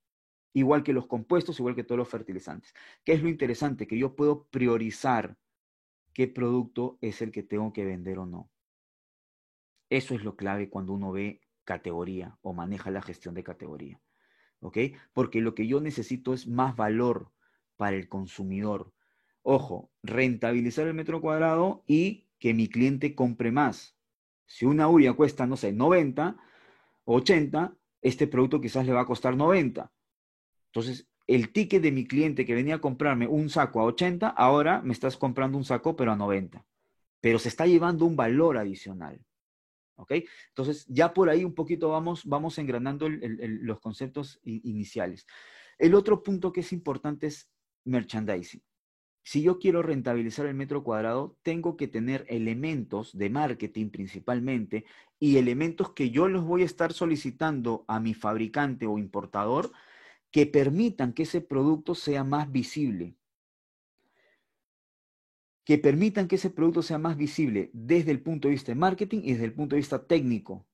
[0.53, 2.73] Igual que los compuestos, igual que todos los fertilizantes.
[3.03, 3.87] ¿Qué es lo interesante?
[3.87, 5.37] Que yo puedo priorizar
[6.13, 8.49] qué producto es el que tengo que vender o no.
[9.89, 13.99] Eso es lo clave cuando uno ve categoría o maneja la gestión de categoría.
[14.61, 14.77] ¿Ok?
[15.13, 17.31] Porque lo que yo necesito es más valor
[17.75, 18.93] para el consumidor.
[19.43, 23.95] Ojo, rentabilizar el metro cuadrado y que mi cliente compre más.
[24.45, 26.37] Si una uria cuesta, no sé, 90,
[27.05, 29.91] 80, este producto quizás le va a costar 90.
[30.67, 34.81] Entonces, el ticket de mi cliente que venía a comprarme un saco a 80, ahora
[34.81, 36.65] me estás comprando un saco pero a 90.
[37.21, 39.19] Pero se está llevando un valor adicional.
[39.95, 40.13] ¿Ok?
[40.49, 45.25] Entonces, ya por ahí un poquito vamos, vamos engranando los conceptos iniciales.
[45.77, 47.49] El otro punto que es importante es
[47.85, 48.63] merchandising.
[49.23, 54.85] Si yo quiero rentabilizar el metro cuadrado, tengo que tener elementos de marketing principalmente
[55.19, 59.71] y elementos que yo los voy a estar solicitando a mi fabricante o importador
[60.29, 63.15] que permitan que ese producto sea más visible
[65.65, 69.21] que permitan que ese producto sea más visible desde el punto de vista de marketing
[69.23, 70.65] y desde el punto de vista técnico.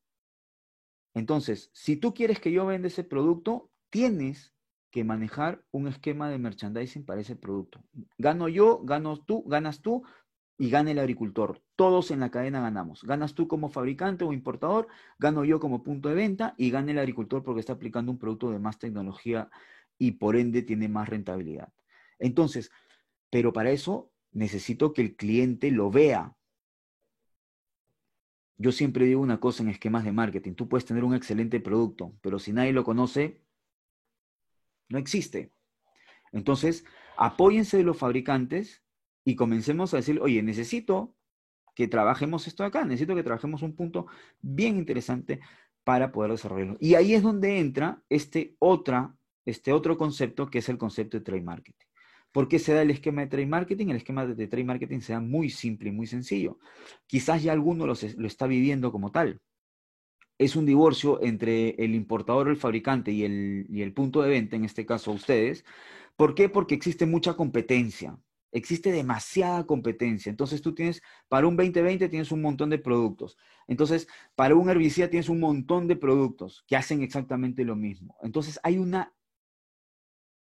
[1.14, 4.54] Entonces, si tú quieres que yo venda ese producto, tienes
[4.90, 7.82] que manejar un esquema de merchandising para ese producto.
[8.18, 10.02] Gano yo, gano tú, ganas tú
[10.58, 11.62] y gana el agricultor.
[11.76, 13.02] Todos en la cadena ganamos.
[13.02, 16.98] Ganas tú como fabricante o importador, gano yo como punto de venta y gana el
[16.98, 19.50] agricultor porque está aplicando un producto de más tecnología
[19.98, 21.72] y por ende tiene más rentabilidad.
[22.18, 22.70] Entonces,
[23.30, 26.36] pero para eso necesito que el cliente lo vea.
[28.56, 32.14] Yo siempre digo una cosa en esquemas de marketing, tú puedes tener un excelente producto,
[32.20, 33.40] pero si nadie lo conoce,
[34.88, 35.52] no existe.
[36.32, 36.84] Entonces,
[37.16, 38.82] apóyense de los fabricantes
[39.24, 41.14] y comencemos a decir, oye, necesito
[41.74, 44.06] que trabajemos esto acá, necesito que trabajemos un punto
[44.40, 45.40] bien interesante
[45.84, 46.76] para poder desarrollarlo.
[46.80, 51.24] Y ahí es donde entra este, otra, este otro concepto que es el concepto de
[51.24, 51.86] trade marketing.
[52.32, 53.88] ¿Por qué se da el esquema de trade marketing?
[53.88, 56.58] El esquema de trade marketing se da muy simple y muy sencillo.
[57.06, 59.40] Quizás ya alguno lo, está viviendo como tal.
[60.38, 64.56] Es un divorcio entre el importador el fabricante y el, y el punto de venta,
[64.56, 65.64] en este caso ustedes.
[66.16, 66.48] ¿Por qué?
[66.48, 68.18] Porque existe mucha competencia.
[68.50, 70.30] Existe demasiada competencia.
[70.30, 73.36] Entonces tú tienes, para un 2020 tienes un montón de productos.
[73.66, 78.16] Entonces, para un herbicida tienes un montón de productos que hacen exactamente lo mismo.
[78.22, 79.14] Entonces hay una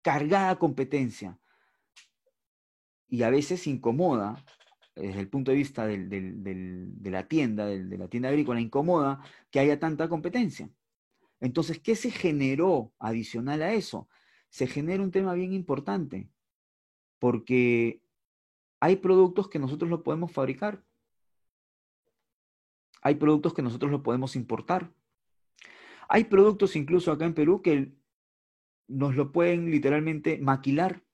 [0.03, 1.39] cargada competencia
[3.09, 4.45] y a veces incomoda,
[4.95, 9.79] desde el punto de vista de la tienda, de la tienda agrícola, incomoda que haya
[9.79, 10.71] tanta competencia.
[11.41, 14.09] Entonces, ¿qué se generó adicional a eso?
[14.51, 16.29] Se genera un tema bien importante,
[17.19, 18.03] porque
[18.81, 20.85] hay productos que nosotros lo podemos fabricar,
[23.03, 24.93] hay productos que nosotros lo podemos importar,
[26.09, 27.93] hay productos incluso acá en Perú que
[28.89, 31.05] nos lo pueden literalmente maquilar,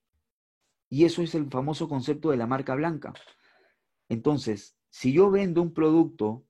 [0.94, 3.12] y eso es el famoso concepto de la marca blanca.
[4.08, 6.46] Entonces, si yo vendo un producto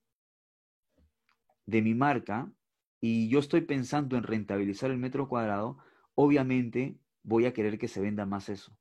[1.64, 2.52] de mi marca,
[3.00, 5.78] y yo estoy pensando en rentabilizar el metro cuadrado,
[6.14, 8.76] obviamente voy a querer que se venda más eso.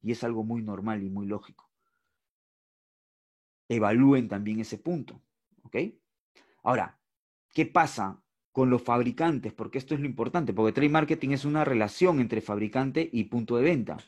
[0.00, 1.70] Y es algo muy normal y muy lógico.
[3.68, 5.20] Evalúen también ese punto.
[5.64, 5.76] ¿Ok?
[6.62, 6.98] Ahora,
[7.52, 9.52] ¿qué pasa con los fabricantes?
[9.52, 13.56] Porque esto es lo importante, porque trade marketing es una relación entre fabricante y punto
[13.56, 13.98] de venta.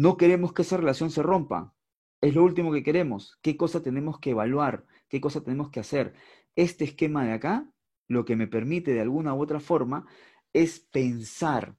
[0.00, 1.74] No queremos que esa relación se rompa.
[2.22, 3.38] Es lo último que queremos.
[3.42, 4.86] ¿Qué cosa tenemos que evaluar?
[5.10, 6.14] ¿Qué cosa tenemos que hacer?
[6.56, 7.70] Este esquema de acá
[8.08, 10.06] lo que me permite de alguna u otra forma
[10.54, 11.76] es pensar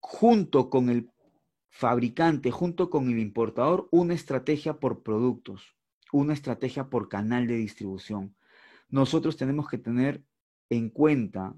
[0.00, 1.10] junto con el
[1.70, 5.78] fabricante, junto con el importador, una estrategia por productos,
[6.12, 8.36] una estrategia por canal de distribución.
[8.90, 10.26] Nosotros tenemos que tener
[10.68, 11.56] en cuenta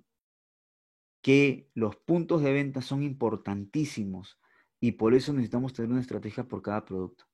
[1.22, 4.38] que los puntos de venta son importantísimos
[4.80, 7.24] y por eso necesitamos tener una estrategia por cada producto.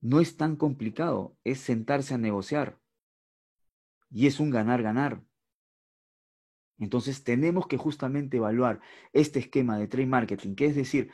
[0.00, 2.78] No es tan complicado, es sentarse a negociar.
[4.10, 5.22] Y es un ganar-ganar.
[6.78, 8.80] Entonces tenemos que justamente evaluar
[9.12, 11.10] este esquema de trade marketing, que es decir,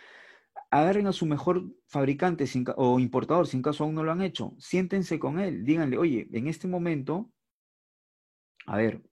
[0.70, 2.44] agarren a su mejor fabricante
[2.76, 6.28] o importador, si en caso aún no lo han hecho, siéntense con él, díganle, oye,
[6.32, 7.30] en este momento,
[8.66, 9.02] a ver,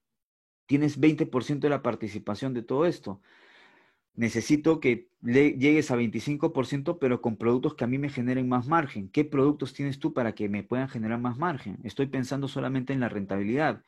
[0.66, 3.20] tienes 20% de la participación de todo esto.
[4.14, 9.08] Necesito que llegues a 25%, pero con productos que a mí me generen más margen.
[9.08, 11.78] ¿Qué productos tienes tú para que me puedan generar más margen?
[11.84, 13.84] Estoy pensando solamente en la rentabilidad.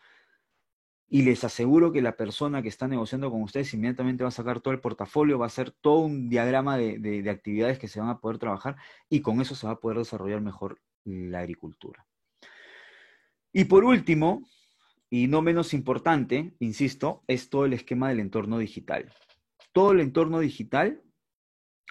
[1.09, 4.61] Y les aseguro que la persona que está negociando con ustedes inmediatamente va a sacar
[4.61, 8.09] todo el portafolio, va a hacer todo un diagrama de, de actividades que se van
[8.09, 8.77] a poder trabajar
[9.11, 12.07] y con eso se va a poder desarrollar mejor la agricultura.
[13.53, 14.49] Y por último,
[15.11, 19.13] y no menos importante, insisto, es todo el esquema del entorno digital
[19.73, 21.03] todo el entorno digital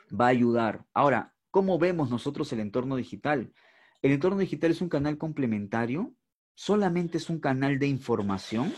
[0.10, 0.86] va a ayudar.
[0.94, 3.52] Ahora, ¿cómo vemos nosotros el entorno digital?
[4.02, 6.14] El entorno digital es un canal complementario,
[6.54, 8.72] solamente es un canal de información.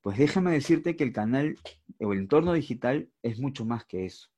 [0.00, 1.56] Pues déjame decirte que el canal
[2.00, 4.28] o el entorno digital es mucho más que eso.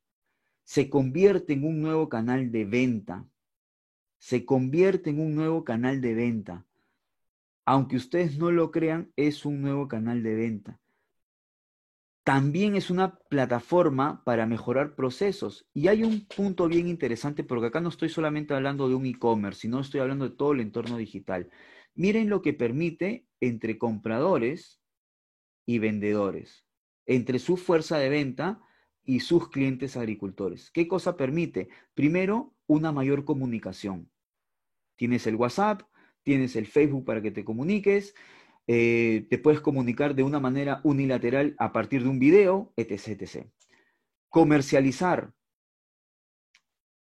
[0.63, 3.27] Se convierte en un nuevo canal de venta.
[4.19, 6.67] Se convierte en un nuevo canal de venta.
[7.67, 10.81] Aunque ustedes no lo crean, es un nuevo canal de venta
[12.25, 15.69] también es una plataforma para mejorar procesos.
[15.75, 19.61] Y hay un punto bien interesante porque acá no estoy solamente hablando de un e-commerce,
[19.61, 21.51] sino estoy hablando de todo el entorno digital.
[21.95, 24.81] Miren lo que permite entre compradores
[25.67, 26.65] y vendedores,
[27.07, 28.61] entre su fuerza de venta
[29.05, 30.71] y sus clientes agricultores.
[30.71, 31.69] ¿Qué cosa permite?
[31.93, 34.11] Primero, una mayor comunicación.
[34.97, 35.83] Tienes el WhatsApp,
[36.23, 38.15] tienes el Facebook para que te comuniques,
[38.67, 43.47] eh, te puedes comunicar de una manera unilateral a partir de un video, etc.
[44.29, 45.33] Comercializar.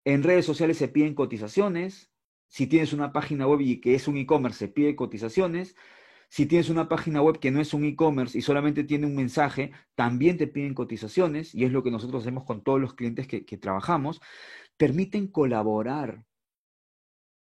[0.05, 2.11] En redes sociales se piden cotizaciones.
[2.47, 5.75] Si tienes una página web y que es un e-commerce, se pide cotizaciones.
[6.29, 9.71] Si tienes una página web que no es un e-commerce y solamente tiene un mensaje,
[9.95, 13.57] también te piden cotizaciones, y es lo que nosotros hacemos con todos los clientes que
[13.57, 14.21] trabajamos.
[14.77, 16.25] Permiten colaborar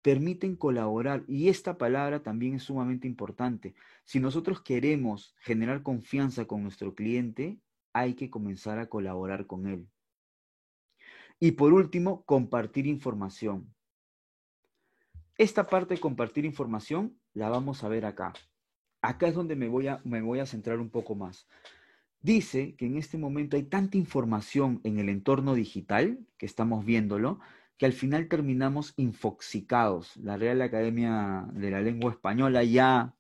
[0.01, 1.23] permiten colaborar.
[1.27, 3.75] Y esta palabra también es sumamente importante.
[4.05, 7.59] Si nosotros queremos generar confianza con nuestro cliente,
[7.93, 9.87] hay que comenzar a colaborar con él.
[11.39, 13.73] Y por último, compartir información.
[15.37, 18.33] Esta parte de compartir información la vamos a ver acá.
[19.01, 21.47] Acá es donde me voy a, me voy a centrar un poco más.
[22.21, 27.39] Dice que en este momento hay tanta información en el entorno digital, que estamos viéndolo,
[27.79, 30.17] que al final terminamos infoxicados.
[30.17, 33.15] La Real Academia de la Lengua Española ya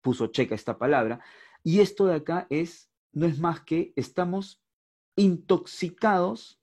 [0.00, 1.20] puso checa esta palabra.
[1.64, 4.62] Y esto de acá es, no es más que estamos
[5.16, 6.62] intoxicados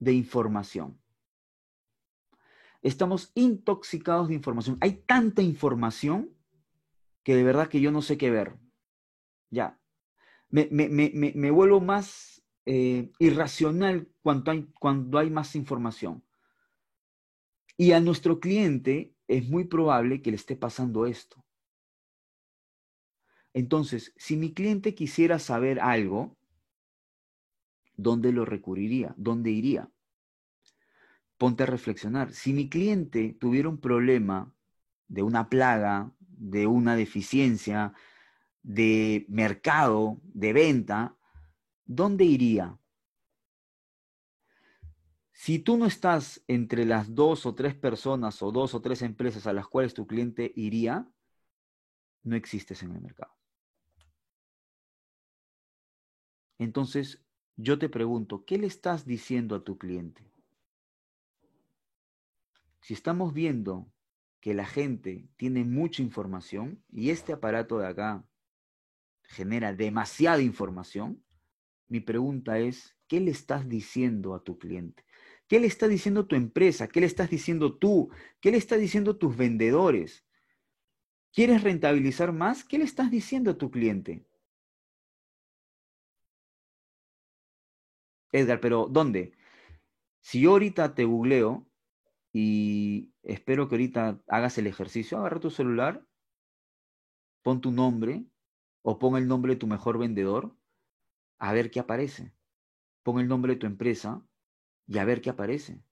[0.00, 1.00] de información.
[2.82, 4.78] Estamos intoxicados de información.
[4.80, 6.36] Hay tanta información
[7.22, 8.58] que de verdad que yo no sé qué ver.
[9.48, 9.78] Ya.
[10.50, 16.24] Me, me, vuelvo más eh, irracional cuando hay, cuando hay más información.
[17.76, 21.44] Y a nuestro cliente es muy probable que le esté pasando esto.
[23.54, 26.36] Entonces, si mi cliente quisiera saber algo,
[27.96, 29.14] ¿dónde lo recurriría?
[29.16, 29.90] ¿Dónde iría?
[31.36, 32.32] Ponte a reflexionar.
[32.32, 34.54] Si mi cliente tuviera un problema
[35.08, 37.92] de una plaga, de una deficiencia,
[38.62, 41.16] de mercado, de venta,
[41.84, 42.78] ¿dónde iría?
[45.42, 49.48] Si tú no estás entre las dos o tres personas o dos o tres empresas
[49.48, 51.10] a las cuales tu cliente iría,
[52.22, 53.34] no existes en el mercado.
[56.58, 57.24] Entonces,
[57.56, 60.30] yo te pregunto, ¿qué le estás diciendo a tu cliente?
[62.80, 63.92] Si estamos viendo
[64.38, 68.24] que la gente tiene mucha información y este aparato de acá
[69.24, 71.24] genera demasiada información,
[71.88, 75.04] mi pregunta es, ¿qué le estás diciendo a tu cliente?
[75.52, 76.88] ¿Qué le está diciendo tu empresa?
[76.88, 78.08] ¿Qué le estás diciendo tú?
[78.40, 80.24] ¿Qué le está diciendo tus vendedores?
[81.30, 82.64] ¿Quieres rentabilizar más?
[82.64, 84.26] ¿Qué le estás diciendo a tu cliente?
[88.32, 89.34] Edgar, pero ¿dónde?
[90.22, 91.68] Si yo ahorita te googleo
[92.32, 96.02] y espero que ahorita hagas el ejercicio, agarra tu celular,
[97.42, 98.24] pon tu nombre
[98.80, 100.56] o pon el nombre de tu mejor vendedor,
[101.38, 102.32] a ver qué aparece.
[103.02, 104.26] Pon el nombre de tu empresa
[104.86, 105.82] y a ver qué aparece.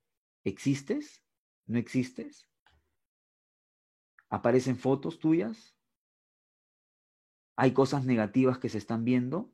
[0.44, 1.22] ¿Existes?
[1.66, 2.48] ¿No existes?
[4.28, 5.76] ¿Aparecen fotos tuyas?
[7.56, 9.52] ¿Hay cosas negativas que se están viendo?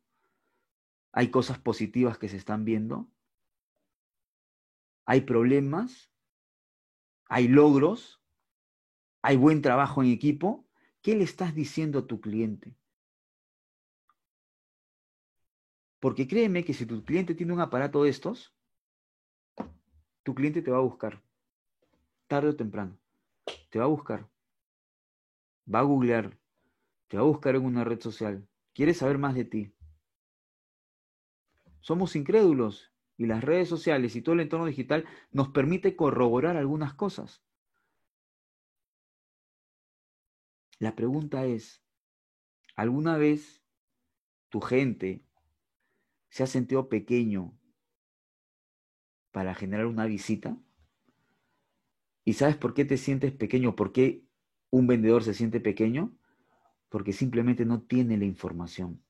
[1.13, 3.11] ¿Hay cosas positivas que se están viendo?
[5.07, 6.13] ¿Hay problemas?
[7.29, 8.23] ¿Hay logros?
[9.23, 10.69] ¿Hay buen trabajo en equipo?
[11.03, 12.77] ¿Qué le estás diciendo a tu cliente?
[16.01, 18.56] Porque créeme que si tu cliente tiene un aparato de estos,
[20.27, 21.23] tu cliente te va a buscar,
[22.27, 22.99] tarde o temprano.
[23.71, 24.29] Te va a buscar.
[25.73, 26.37] Va a googlear.
[27.07, 28.45] Te va a buscar en una red social.
[28.75, 29.73] Quiere saber más de ti.
[31.79, 36.93] Somos incrédulos y las redes sociales y todo el entorno digital nos permite corroborar algunas
[36.95, 37.45] cosas.
[40.81, 41.85] La pregunta es,
[42.75, 43.63] ¿alguna vez
[44.49, 45.25] tu gente
[46.31, 47.56] se ha sentido pequeño
[49.37, 50.57] para generar una visita.
[52.25, 53.77] ¿Y sabes por qué te sientes pequeño?
[53.77, 54.25] ¿Por qué
[54.71, 56.17] un vendedor se siente pequeño?
[56.89, 59.05] Porque simplemente no tiene la información.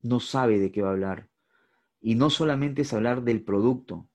[0.00, 1.28] No sabe de qué va a hablar.
[2.00, 4.08] Y no solamente es hablar del producto.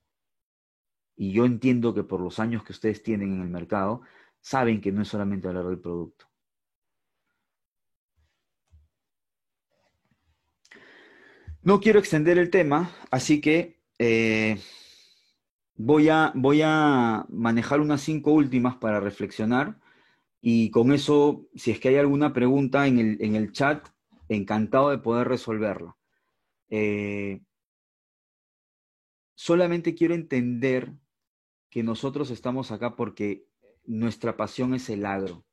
[1.14, 4.00] Y yo entiendo que por los años que ustedes tienen en el mercado,
[4.40, 6.24] saben que no es solamente hablar del producto.
[11.60, 14.58] No quiero extender el tema, así que eh,
[15.76, 19.78] voy, a, voy a manejar unas cinco últimas para reflexionar
[20.40, 23.88] y con eso, si es que hay alguna pregunta en el, en el chat,
[24.28, 25.96] encantado de poder resolverla.
[26.70, 27.40] Eh,
[29.34, 30.92] solamente quiero entender
[31.70, 33.46] que nosotros estamos acá porque
[33.84, 35.44] nuestra pasión es el agro.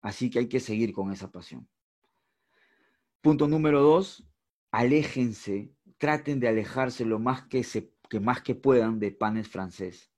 [0.00, 1.68] Así que hay que seguir con esa pasión.
[3.20, 4.28] Punto número dos,
[4.70, 10.10] aléjense traten de alejarse lo más que, se, que más que puedan de panes francés.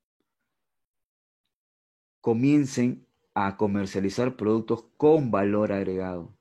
[2.20, 6.36] Comiencen a comercializar productos con valor agregado.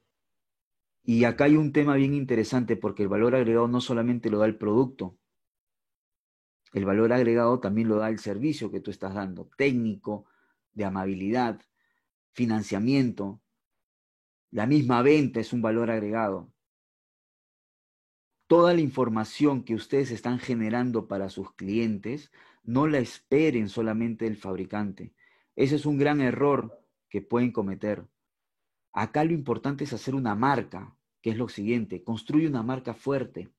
[1.03, 4.47] Y acá hay un tema bien interesante porque el valor agregado no solamente lo da
[4.47, 5.19] el producto,
[6.73, 10.25] el valor agregado también lo da el servicio que tú estás dando, técnico,
[10.73, 11.61] de amabilidad,
[12.31, 13.41] financiamiento.
[14.51, 16.55] La misma venta es un valor agregado
[18.48, 22.32] toda la información que ustedes están generando para sus clientes,
[22.64, 25.14] no la esperen solamente del fabricante.
[25.56, 26.80] Ese es un gran error
[27.10, 28.08] que pueden cometer.
[28.91, 33.50] Acá lo importante es hacer una marca, que es lo siguiente, construye una marca fuerte.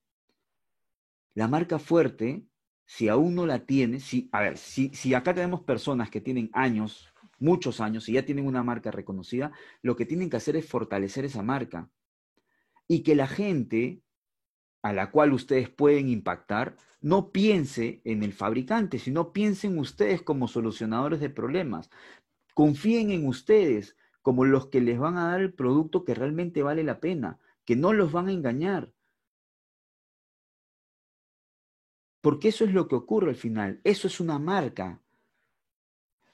[1.34, 2.46] La marca fuerte,
[2.84, 6.48] si aún no la tienes, si, a ver, si, si acá tenemos personas que tienen
[6.52, 10.66] años, muchos años, y ya tienen una marca reconocida, lo que tienen que hacer es
[10.66, 11.90] fortalecer esa marca.
[12.88, 14.02] Y que la gente
[14.88, 20.48] a la cual ustedes pueden impactar, no piense en el fabricante, sino piensen ustedes como
[20.48, 21.90] solucionadores de problemas.
[22.54, 26.82] Confíen en ustedes como los que les van a dar el producto que realmente vale
[26.82, 28.92] la pena, que no los van a engañar.
[32.20, 35.00] Porque eso es lo que ocurre al final, eso es una marca.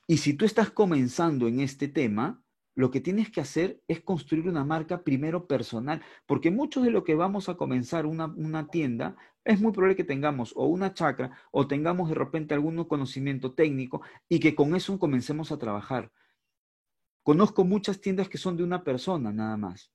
[0.07, 2.42] Y si tú estás comenzando en este tema,
[2.75, 7.05] lo que tienes que hacer es construir una marca primero personal, porque muchos de lo
[7.05, 11.67] que vamos a comenzar una, tienda es muy probable que tengamos o una chacra o
[11.67, 16.11] tengamos de repente algún conocimiento técnico y que con eso comencemos a trabajar.
[17.23, 19.93] Conozco muchas tiendas que son de una persona nada más.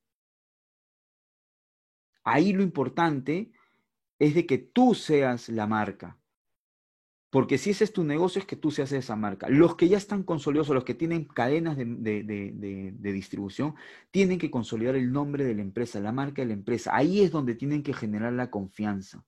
[2.23, 3.51] Ahí lo importante
[4.19, 6.19] es de que tú seas la marca.
[7.29, 9.49] Porque si ese es tu negocio, es que tú seas esa marca.
[9.49, 13.75] Los que ya están consolidados o los que tienen cadenas de, distribución,
[14.11, 16.95] tienen que consolidar el nombre de la empresa, la marca de la empresa.
[16.95, 19.25] Ahí es donde tienen que generar la confianza.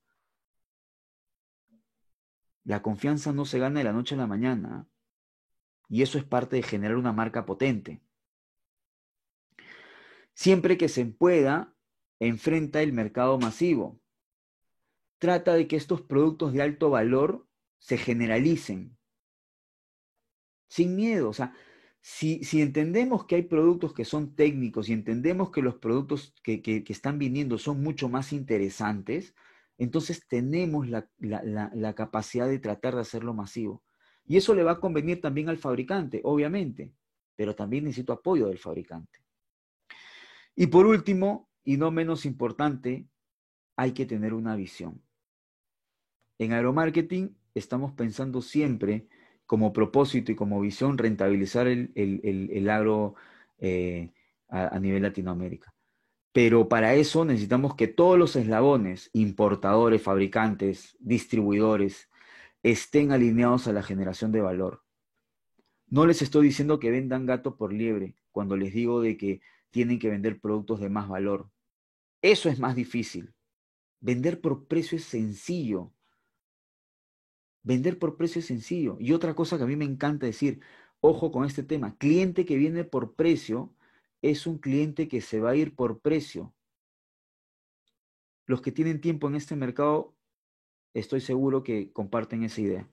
[2.64, 4.86] La confianza no se gana de la noche a la mañana.
[5.88, 8.00] Y eso es parte de generar una marca potente.
[10.32, 11.74] Siempre que se pueda,
[12.18, 14.00] enfrenta el mercado masivo.
[15.18, 17.46] Trata de que estos productos de alto valor
[17.80, 18.96] se generalicen.
[20.68, 21.52] Sin miedo, o sea,
[22.00, 27.18] si, entendemos que hay productos que son técnicos y entendemos que los productos que, están
[27.18, 29.34] viniendo son mucho más interesantes,
[29.76, 33.82] entonces tenemos la, la, capacidad de tratar de hacerlo masivo.
[34.26, 36.94] Y eso le va a convenir también al fabricante, obviamente,
[37.34, 39.18] pero también necesito apoyo del fabricante.
[40.54, 43.08] Y por último, y no menos importante,
[43.76, 45.02] hay que tener una visión.
[46.38, 49.06] En aeromarketing estamos pensando siempre
[49.46, 53.14] como propósito y como visión rentabilizar el, agro
[53.58, 54.12] eh,
[54.48, 55.74] a, nivel Latinoamérica.
[56.32, 62.08] Pero para eso necesitamos que todos los eslabones, importadores, fabricantes, distribuidores,
[62.62, 64.82] estén alineados a la generación de valor.
[65.88, 69.40] No les estoy diciendo que vendan gato por liebre cuando les digo de que
[69.70, 71.50] tienen que vender productos de más valor.
[72.22, 73.34] Eso es más difícil.
[74.00, 75.92] Vender por precio es sencillo.
[77.62, 78.96] Vender por precio es sencillo.
[79.00, 80.60] Y otra cosa que a mí me encanta decir,
[81.00, 83.72] ojo con este tema, cliente que viene por precio
[84.22, 86.52] es un cliente que se va a ir por precio.
[88.46, 90.14] Los que tienen tiempo en este mercado,
[90.94, 92.88] estoy seguro que comparten esa idea.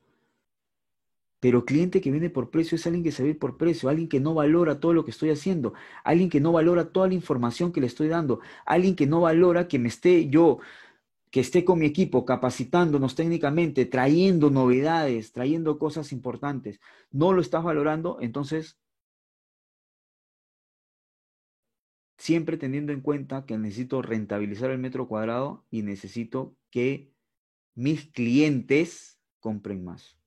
[1.39, 4.19] Pero cliente que viene por precio es alguien que se ir por precio, alguien que
[4.19, 7.79] no valora todo lo que estoy haciendo, alguien que no valora toda la información que
[7.79, 10.59] le estoy dando, alguien que no valora que me esté yo
[11.29, 16.79] que esté con mi equipo capacitándonos técnicamente, trayendo novedades, trayendo cosas importantes,
[17.11, 18.79] no lo estás valorando, entonces
[22.17, 27.13] siempre teniendo en cuenta que necesito rentabilizar el metro cuadrado y necesito que
[27.75, 30.17] mis clientes compren más.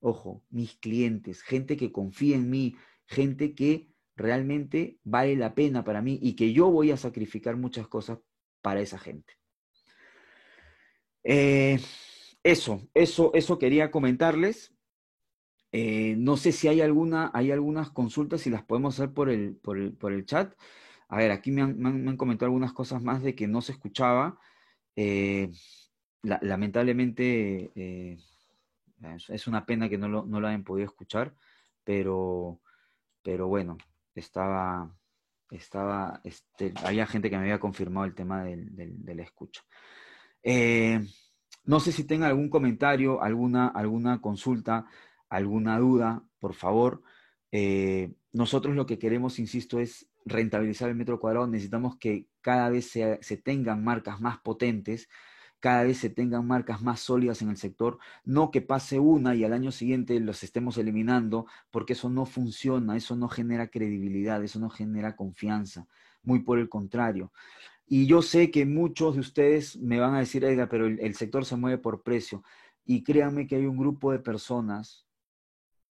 [0.00, 2.76] Ojo, mis clientes, gente que confía en mí,
[3.06, 7.88] gente que realmente vale la pena para mí y que yo voy a sacrificar muchas
[7.88, 8.18] cosas
[8.60, 9.34] para esa gente.
[11.24, 11.80] Eh,
[12.42, 14.74] eso, eso, eso quería comentarles.
[15.72, 19.56] Eh, no sé si hay alguna, hay algunas consultas, y las podemos hacer por el,
[19.56, 19.78] por
[20.12, 20.54] el, chat.
[21.08, 24.38] A ver, aquí me han, comentado algunas cosas más de que no se escuchaba.
[24.96, 25.50] Eh,
[26.22, 27.72] lamentablemente
[29.28, 31.34] es una pena que no lo, no hayan podido escuchar,
[31.82, 32.60] pero,
[33.22, 33.76] pero bueno,
[34.14, 34.96] estaba,
[35.50, 39.62] estaba, este, había gente que me había confirmado el tema del, de la escucha.
[40.44, 41.00] Eh,
[41.64, 44.86] no sé si tenga algún comentario, alguna, alguna consulta,
[45.28, 47.02] alguna duda, por favor.
[47.50, 51.46] Eh, nosotros lo que queremos, insisto, es rentabilizar el metro cuadrado.
[51.46, 55.08] Necesitamos que cada vez se, se tengan marcas más potentes,
[55.60, 59.44] cada vez se tengan marcas más sólidas en el sector, no que pase una y
[59.44, 64.58] al año siguiente los estemos eliminando, porque eso no funciona, eso no genera credibilidad, eso
[64.58, 65.86] no genera confianza,
[66.22, 67.32] muy por el contrario.
[67.86, 71.44] Y yo sé que muchos de ustedes me van a decir, Edgar, pero el, sector
[71.44, 72.42] se mueve por precio.
[72.84, 75.06] Y créanme que hay un grupo de personas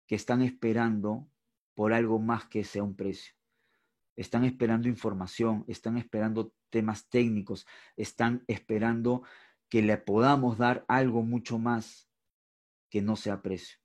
[0.06, 1.28] que están esperando
[1.74, 3.34] por algo más que sea un precio.
[4.16, 7.66] Están esperando información, están esperando temas técnicos,
[7.96, 9.22] están esperando
[9.68, 12.08] que le podamos dar algo mucho más
[12.88, 13.78] que no sea precio.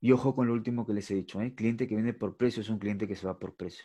[0.00, 1.54] Y ojo con lo último que les he dicho, ¿eh?
[1.54, 3.84] cliente que viene por precio es un cliente que se va por precio.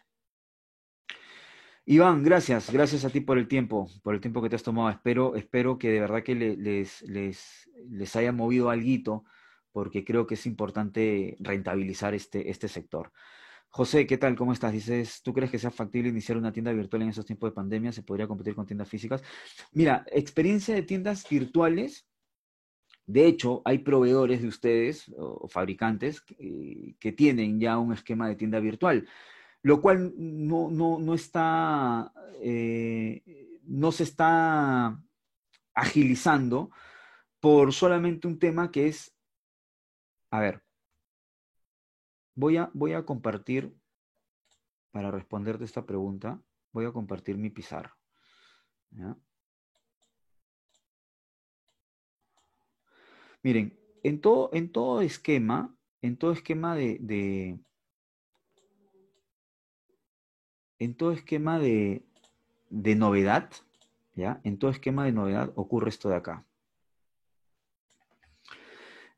[1.89, 4.89] Iván, gracias, gracias a ti por el tiempo, por el tiempo que te has tomado.
[4.89, 9.23] Espero, espero que de verdad que les, les, les, haya movido algo,
[9.71, 13.13] porque creo que es importante rentabilizar este, este sector.
[13.69, 14.35] José, ¿qué tal?
[14.35, 14.73] ¿Cómo estás?
[14.73, 17.93] Dices, ¿tú crees que sea factible iniciar una tienda virtual en esos tiempos de pandemia?
[17.93, 19.23] ¿Se podría competir con tiendas físicas?
[19.71, 22.05] Mira, experiencia de tiendas virtuales.
[23.05, 28.35] De hecho, hay proveedores de ustedes o fabricantes que, que tienen ya un esquema de
[28.35, 29.07] tienda virtual
[29.67, 34.97] lo cual no, no, está, eh, no se está
[35.73, 36.71] agilizando
[37.41, 39.13] por solamente un tema que es,
[40.31, 40.63] a ver,
[42.33, 43.75] voy a, voy a compartir,
[44.91, 46.41] para responderte esta pregunta,
[46.71, 47.93] voy a compartir mi pizarra.
[53.43, 57.59] Miren, en todo, en todo esquema, en todo esquema de,
[60.79, 62.03] en todo esquema de,
[62.69, 63.49] novedad,
[64.15, 64.41] ¿ya?
[64.43, 66.45] En todo esquema de novedad ocurre esto de acá,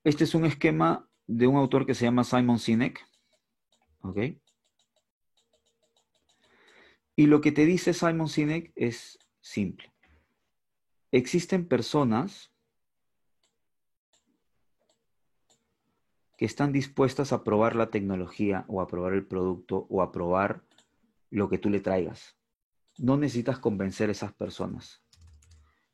[0.03, 3.05] Este es un esquema de un autor que se llama Simon Sinek.
[4.01, 4.17] ¿Ok?
[7.15, 9.91] Y lo que te dice Simon Sinek es simple.
[11.11, 12.51] Existen personas
[16.37, 20.63] que están dispuestas a probar la tecnología o a probar el producto o a probar
[21.29, 22.37] lo que tú le traigas.
[22.97, 25.03] No necesitas convencer a esas personas.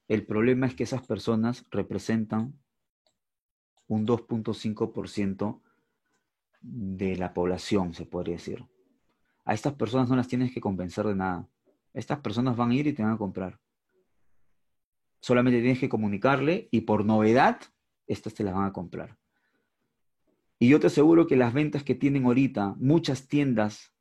[0.08, 2.60] El problema es que esas personas representan
[3.88, 5.62] un 2.5%
[6.62, 8.66] de la población, se podría decir.
[9.46, 11.48] A estas personas no las tienes que convencer de nada.
[11.94, 13.60] Estas personas van a ir y te van a comprar.
[15.22, 17.60] Solamente tienes que comunicarle y por novedad,
[18.08, 19.18] estas te las van a comprar.
[20.60, 23.95] Y yo te aseguro que las ventas que tienen ahorita muchas tiendas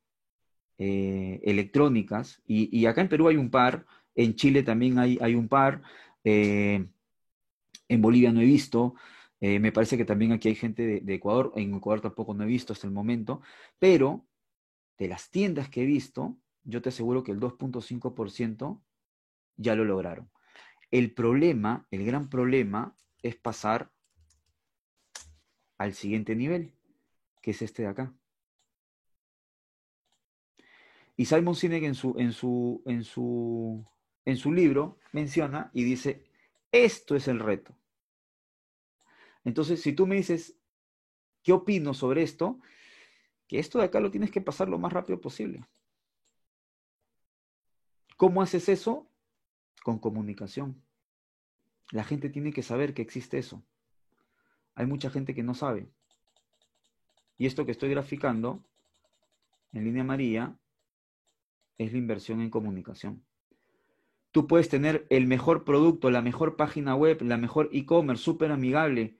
[0.77, 5.47] eh, electrónicas, y, acá en Perú hay un par, en Chile también hay, hay un
[5.47, 5.81] par,
[6.23, 6.85] eh,
[7.87, 8.95] en Bolivia no he visto,
[9.39, 12.43] eh, me parece que también aquí hay gente de, de, Ecuador, en Ecuador tampoco no
[12.43, 13.41] he visto hasta el momento,
[13.79, 14.25] pero
[14.97, 18.81] de las tiendas que he visto, yo te aseguro que el 2.5%
[19.57, 20.29] ya lo lograron.
[20.91, 23.91] El problema, el gran problema, es pasar
[25.77, 26.73] al siguiente nivel,
[27.41, 28.13] que es este de acá.
[31.17, 33.85] Y Simon Sinek en su, en su, en su,
[34.25, 36.25] en su libro menciona y dice,
[36.71, 37.75] esto es el reto.
[39.43, 40.57] Entonces, si tú me dices,
[41.43, 42.59] ¿qué opino sobre esto?
[43.47, 45.65] Que esto de acá lo tienes que pasar lo más rápido posible.
[48.17, 49.07] ¿Cómo haces eso?
[49.83, 50.81] Con comunicación.
[51.91, 53.63] La gente tiene que saber que existe eso
[54.75, 55.87] hay mucha gente que no sabe.
[57.37, 58.63] Y esto que estoy graficando
[59.73, 60.55] en línea amarilla
[61.77, 63.25] es la inversión en comunicación.
[64.31, 69.17] Tú puedes tener el mejor producto, la mejor página web, la mejor e-commerce, súper amigable,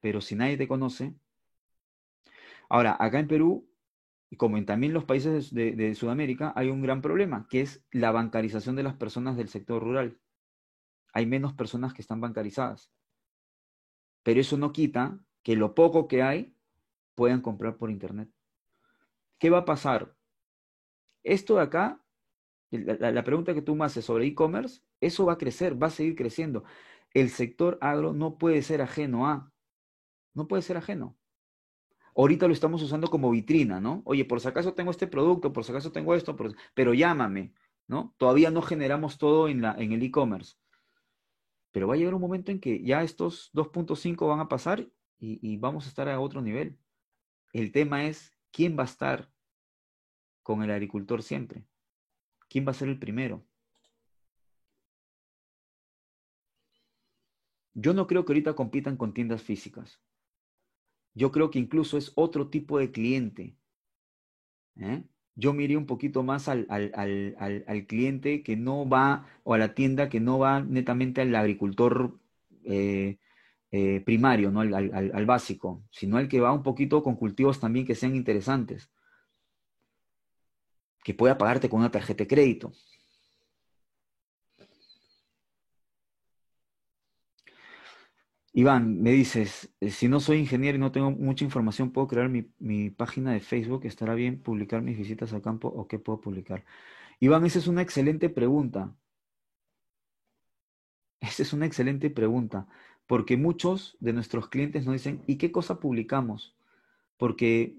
[0.00, 1.14] pero si nadie te conoce.
[2.68, 3.68] Ahora, acá en Perú,
[4.28, 7.84] y como en también los países de, de Sudamérica, hay un gran problema, que es
[7.90, 10.18] la bancarización de las personas del sector rural.
[11.12, 12.90] Hay menos personas que están bancarizadas.
[14.22, 16.56] Pero eso no quita que lo poco que hay
[17.14, 18.30] puedan comprar por internet.
[19.38, 20.14] ¿Qué va a pasar?
[21.22, 22.02] Esto de acá,
[22.70, 26.14] la, pregunta que tú me haces sobre e-commerce, eso va a crecer, va a seguir
[26.16, 26.64] creciendo.
[27.14, 29.52] El sector agro no puede ser ajeno a,
[30.34, 31.16] no puede ser ajeno.
[32.14, 34.02] Ahorita lo estamos usando como vitrina, ¿no?
[34.04, 36.36] Oye, por si acaso tengo este producto, por si acaso tengo esto,
[36.74, 37.54] pero llámame,
[37.86, 38.14] ¿no?
[38.18, 40.56] Todavía no generamos todo en, la, en el e-commerce.
[41.72, 45.56] Pero va a llegar un momento en que ya estos 2.5 van a pasar y,
[45.56, 46.78] vamos a estar a otro nivel.
[47.52, 49.31] El tema es quién va a estar
[50.42, 51.64] con el agricultor siempre.
[52.48, 53.44] ¿Quién va a ser el primero?
[57.74, 60.00] Yo no creo que ahorita compitan con tiendas físicas.
[61.14, 63.56] Yo creo que incluso es otro tipo de cliente.
[64.76, 65.04] ¿eh?
[65.34, 66.66] yo miré un poquito más al,
[67.88, 72.18] cliente que no va, o a la tienda que no va netamente al agricultor
[72.64, 73.18] eh,
[73.70, 74.60] eh, primario, ¿no?
[74.60, 78.90] Al, al, básico, sino al que va un poquito con cultivos también que sean interesantes,
[81.02, 82.72] que pueda pagarte con una tarjeta de crédito.
[88.54, 92.28] Iván, me dices, eh, si no soy ingeniero y no tengo mucha información, ¿puedo crear
[92.28, 93.86] mi, página de Facebook?
[93.86, 96.64] ¿Estará bien publicar mis visitas al campo o qué puedo publicar?
[97.20, 98.94] Iván, esa es una excelente pregunta.
[101.20, 102.66] Esa es una excelente pregunta,
[103.06, 106.56] porque muchos de nuestros clientes nos dicen, ¿y qué cosa publicamos?
[107.16, 107.76] Porque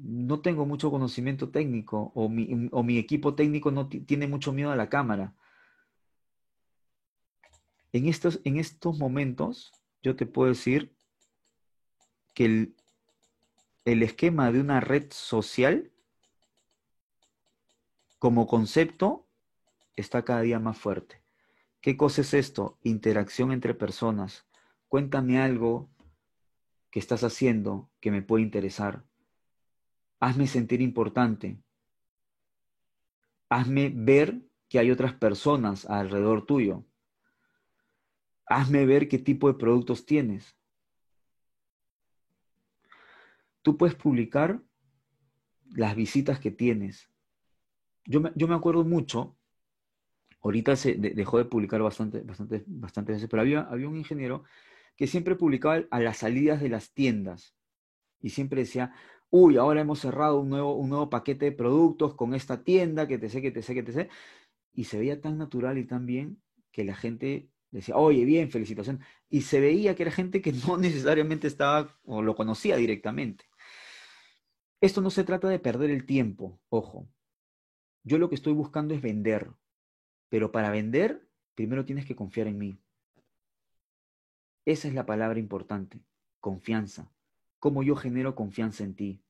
[0.00, 4.70] no tengo mucho conocimiento técnico o mi, o mi equipo técnico no tiene mucho miedo
[4.70, 5.34] a la cámara.
[7.92, 9.72] En estos, en estos momentos,
[10.02, 10.94] yo te puedo decir
[12.34, 12.76] que el,
[13.84, 15.90] el esquema de una red social
[18.18, 19.26] como concepto
[19.94, 21.22] está cada día más fuerte.
[21.80, 22.78] ¿Qué cosa es esto?
[22.82, 24.46] Interacción entre personas.
[24.88, 25.88] Cuéntame algo
[26.90, 29.04] que estás haciendo que me puede interesar.
[30.20, 31.62] Hazme sentir importante.
[33.48, 36.84] Hazme ver que hay otras personas alrededor tuyo.
[38.46, 40.56] Hazme ver qué tipo de productos tienes.
[43.62, 44.62] Tú puedes publicar
[45.70, 47.10] las visitas que tienes.
[48.04, 49.36] Yo me, acuerdo mucho,
[50.40, 54.44] ahorita se dejó de publicar bastante, bastante, bastante veces, pero había, había un ingeniero
[54.96, 57.56] que siempre publicaba a las salidas de las tiendas
[58.20, 58.94] y siempre decía,
[59.30, 63.18] uy, ahora hemos cerrado un nuevo, un nuevo paquete de productos con esta tienda, que
[63.18, 64.08] te sé, que te sé, que te sé.
[64.72, 69.00] Y se veía tan natural y tan bien que la gente Decía, oye, bien, felicitación.
[69.28, 73.44] Y se veía que era gente que no necesariamente estaba o lo conocía directamente.
[74.80, 77.08] Esto no se trata de perder el tiempo, ojo.
[78.02, 79.52] Yo lo que estoy buscando es vender.
[80.28, 82.78] Pero para vender, primero tienes que confiar en mí.
[84.64, 86.00] Esa es la palabra importante,
[86.40, 87.12] confianza.
[87.58, 89.20] ¿Cómo yo genero confianza en ti?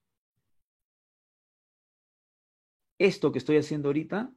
[2.99, 4.33] Esto que estoy haciendo ahorita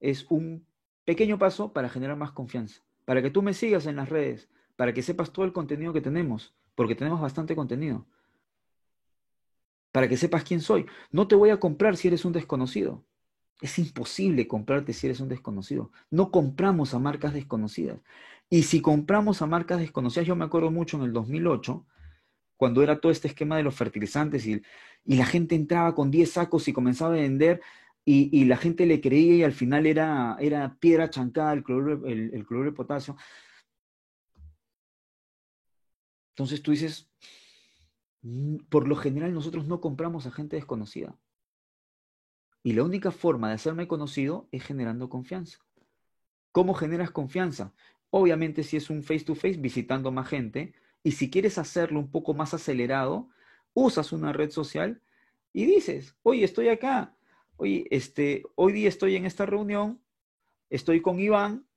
[0.00, 0.66] es un
[1.04, 4.94] pequeño paso para generar más confianza, para que tú me sigas en las redes, para
[4.94, 8.06] que sepas todo el contenido que tenemos, porque tenemos bastante contenido,
[9.92, 10.86] para que sepas quién soy.
[11.10, 13.04] No te voy a comprar si eres un desconocido.
[13.60, 15.92] Es imposible comprarte si eres un desconocido.
[16.10, 18.00] No compramos a marcas desconocidas.
[18.50, 21.86] Y si compramos a marcas desconocidas, yo me acuerdo mucho en el 2008,
[22.64, 24.62] cuando era todo este esquema de los fertilizantes y,
[25.04, 27.60] la gente entraba con 10 sacos y comenzaba a vender
[28.06, 30.38] y, la gente le creía y al final era,
[30.80, 33.16] piedra chancada el cloruro, el, cloruro de potasio.
[36.30, 37.06] Entonces tú dices,
[38.22, 41.18] mm, por lo general nosotros no compramos a gente desconocida.
[42.62, 45.58] Y la única forma de hacerme conocido es generando confianza.
[46.50, 47.74] ¿Cómo generas confianza?
[48.08, 50.72] Obviamente si es un face to face visitando más gente
[51.04, 53.28] y si quieres hacerlo un poco más acelerado,
[53.74, 55.02] usas una red social
[55.52, 57.14] y dices, oye, estoy acá,
[57.56, 60.02] oye, este, hoy día estoy en esta reunión,
[60.70, 61.68] estoy con Iván,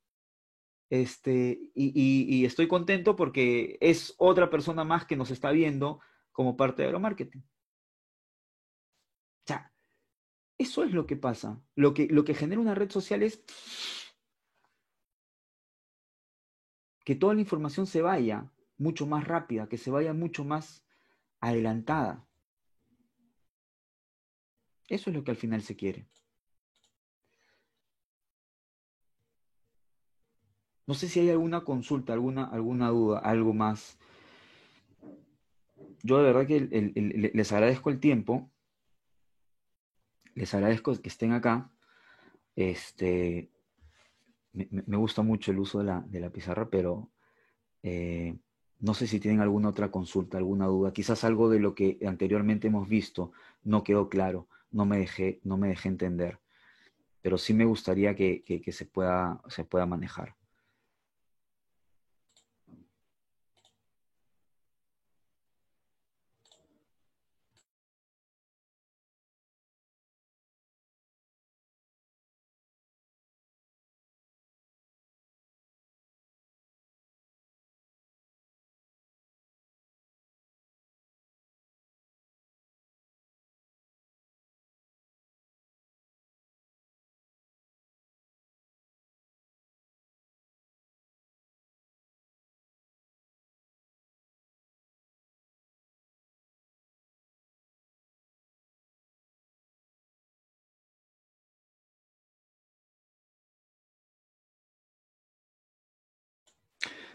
[0.90, 6.00] este, y, estoy contento porque es otra persona más que nos está viendo
[6.32, 7.42] como parte de agromarketing.
[7.42, 7.46] O
[9.46, 9.74] sea,
[10.58, 11.62] eso es lo que pasa.
[11.76, 13.44] Lo que, lo que genera una red social es
[17.04, 20.86] que toda la información se vaya mucho más rápida, que se vaya mucho más
[21.40, 22.26] adelantada.
[24.88, 26.08] Eso es lo que al final se quiere.
[30.86, 34.00] No sé si hay alguna consulta, alguna, alguna duda, algo más.
[36.02, 36.62] Yo de verdad que
[37.34, 38.50] les agradezco el tiempo.
[40.34, 41.70] Les agradezco que estén acá.
[42.56, 43.52] Este,
[44.54, 47.12] me, gusta mucho el uso de la, de la pizarra, pero
[47.84, 48.38] eh,
[48.80, 50.94] no sé si tienen alguna otra consulta, alguna duda.
[50.94, 53.32] Quizás algo de lo que anteriormente hemos visto
[53.64, 56.40] no quedó claro, no me dejé, no me dejé entender,
[57.22, 60.36] pero sí me gustaría que, que se, pueda, se pueda manejar.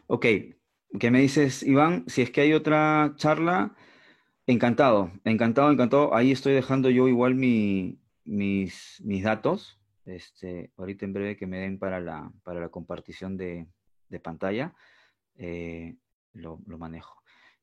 [0.07, 0.27] Ok,
[0.99, 2.05] ¿qué me dices, Iván?
[2.09, 3.75] Si es que hay otra charla,
[4.47, 6.15] encantado, encantado, encantado.
[6.15, 9.79] Ahí estoy dejando yo igual mis, mis datos.
[10.05, 13.69] Este, ahorita en breve que me den para la, para la compartición de,
[14.23, 14.75] pantalla,
[15.37, 15.97] eh,
[16.33, 17.23] lo, manejo.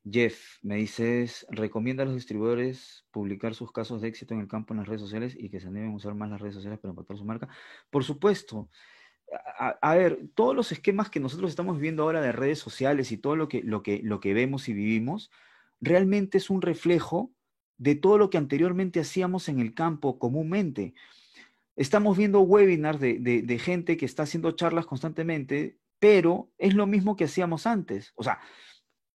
[0.10, 4.74] Jeff, me dices, ¿recomienda a los distribuidores publicar sus casos de éxito en el campo
[4.74, 7.18] en las redes sociales y que se deben usar más las redes sociales para impactar
[7.18, 7.50] su marca?
[7.92, 8.70] Por supuesto
[9.82, 13.36] a, ver, todos los esquemas que nosotros estamos viviendo ahora de redes sociales y todo
[13.36, 15.32] lo que, lo que, lo que vemos y vivimos,
[15.82, 17.32] realmente es un reflejo
[17.78, 20.94] de todo lo que anteriormente hacíamos en el campo comúnmente.
[21.76, 27.16] Estamos viendo webinars de, de gente que está haciendo charlas constantemente, pero es lo mismo
[27.16, 28.14] que hacíamos antes.
[28.16, 28.40] O sea,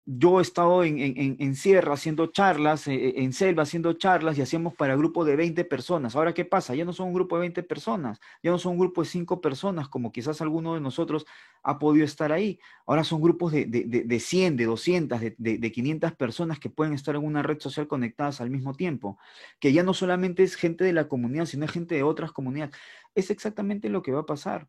[0.06, 4.74] yo he estado en, sierra haciendo charlas, eh, eh, en selva haciendo charlas y hacíamos
[4.76, 6.16] para grupo de 20 personas.
[6.16, 6.76] Ahora, ¿qué pasa?
[6.76, 9.40] Ya no son un grupo de 20 personas, ya no son un grupo de 5
[9.40, 11.26] personas, como quizás alguno de nosotros
[11.64, 12.60] ha podido estar ahí.
[12.86, 16.94] Ahora son grupos de, de, de 100, de 200, de, de 500 personas que pueden
[16.94, 19.18] estar en una red social conectadas al mismo tiempo,
[19.60, 22.76] que ya no solamente es gente de la comunidad, sino es gente de otras comunidades.
[23.16, 24.68] Es exactamente lo que va a pasar.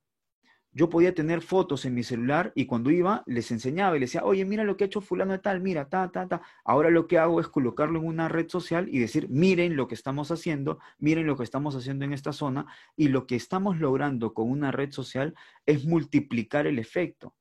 [0.76, 4.24] Yo podía tener fotos en mi celular y cuando iba les enseñaba y les decía,
[4.24, 6.42] oye, mira lo que ha hecho fulano de tal, mira, ta, ta, ta.
[6.64, 9.94] Ahora lo que hago es colocarlo en una red social y decir, miren lo que
[9.94, 12.66] estamos haciendo, miren lo que estamos haciendo en esta zona
[12.96, 17.36] y lo que estamos logrando con una red social es multiplicar el efecto.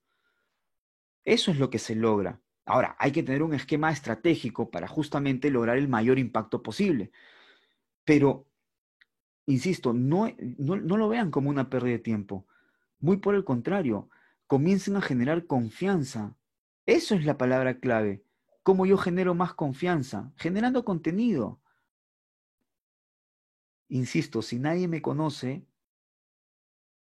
[1.25, 2.39] Eso es lo que se logra.
[2.65, 7.11] Ahora, hay que tener un esquema estratégico para justamente lograr el mayor impacto posible.
[8.05, 8.45] Pero,
[9.47, 12.45] insisto, no, no, no lo vean como una pérdida de tiempo
[13.03, 14.09] muy por el contrario,
[14.47, 16.37] comiencen a generar confianza.
[16.85, 18.23] Eso es la palabra clave.
[18.63, 20.31] ¿Cómo yo genero más confianza?
[20.37, 21.59] Generando contenido.
[23.89, 25.67] Insisto, si nadie me conoce,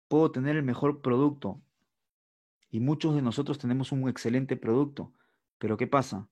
[0.07, 1.61] puedo tener el mejor producto.
[2.71, 5.13] Y muchos de nosotros tenemos un excelente producto.
[5.59, 6.27] Pero ¿qué pasa?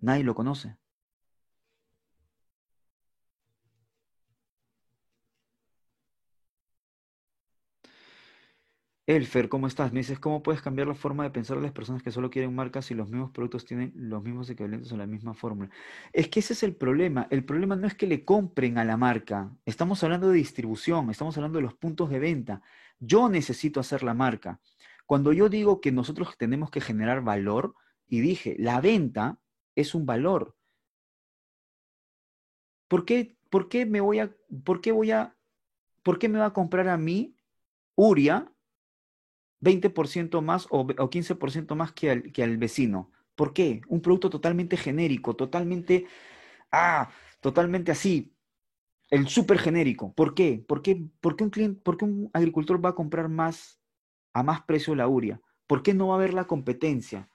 [0.00, 0.76] Nadie lo conoce.
[9.06, 9.92] Elfer, ¿cómo estás?
[9.92, 12.54] Me dices, ¿cómo puedes cambiar la forma de pensar de las personas que solo quieren
[12.54, 15.70] marcas si los mismos productos tienen los mismos equivalentes o la misma fórmula?
[16.12, 17.26] Es que ese es el problema.
[17.30, 19.50] El problema no es que le compren a la marca.
[19.66, 22.62] Estamos hablando de distribución, estamos hablando de los puntos de venta.
[23.00, 24.60] Yo necesito hacer la marca.
[25.04, 27.74] Cuando yo digo que nosotros tenemos que generar valor,
[28.12, 29.38] y dije, la venta
[29.74, 30.54] es un valor.
[32.88, 35.34] ¿Por qué, por qué me voy a, por qué voy a,
[36.02, 37.34] por qué me va a comprar a mí,
[37.94, 38.51] Uria,
[39.62, 43.10] 20% más o, 15% más que al, que al vecino.
[43.34, 43.80] ¿Por qué?
[43.88, 46.06] Un producto totalmente genérico, totalmente,
[46.70, 47.10] ah,
[47.40, 48.34] totalmente así,
[49.08, 50.12] el súper genérico.
[50.14, 50.64] ¿Por qué?
[50.66, 53.80] ¿Por qué, por qué un cliente, por qué un agricultor va a comprar más
[54.32, 55.40] a más precio la uria?
[55.66, 57.28] ¿Por qué no va a haber la competencia?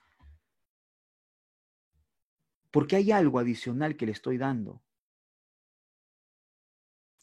[2.71, 4.81] Porque hay algo adicional que le estoy dando.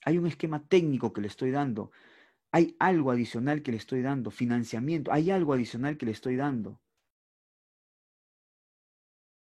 [0.04, 1.90] Hay un esquema técnico que le estoy dando.
[2.54, 6.80] Hay algo adicional que le estoy dando, financiamiento, hay algo adicional que le estoy dando.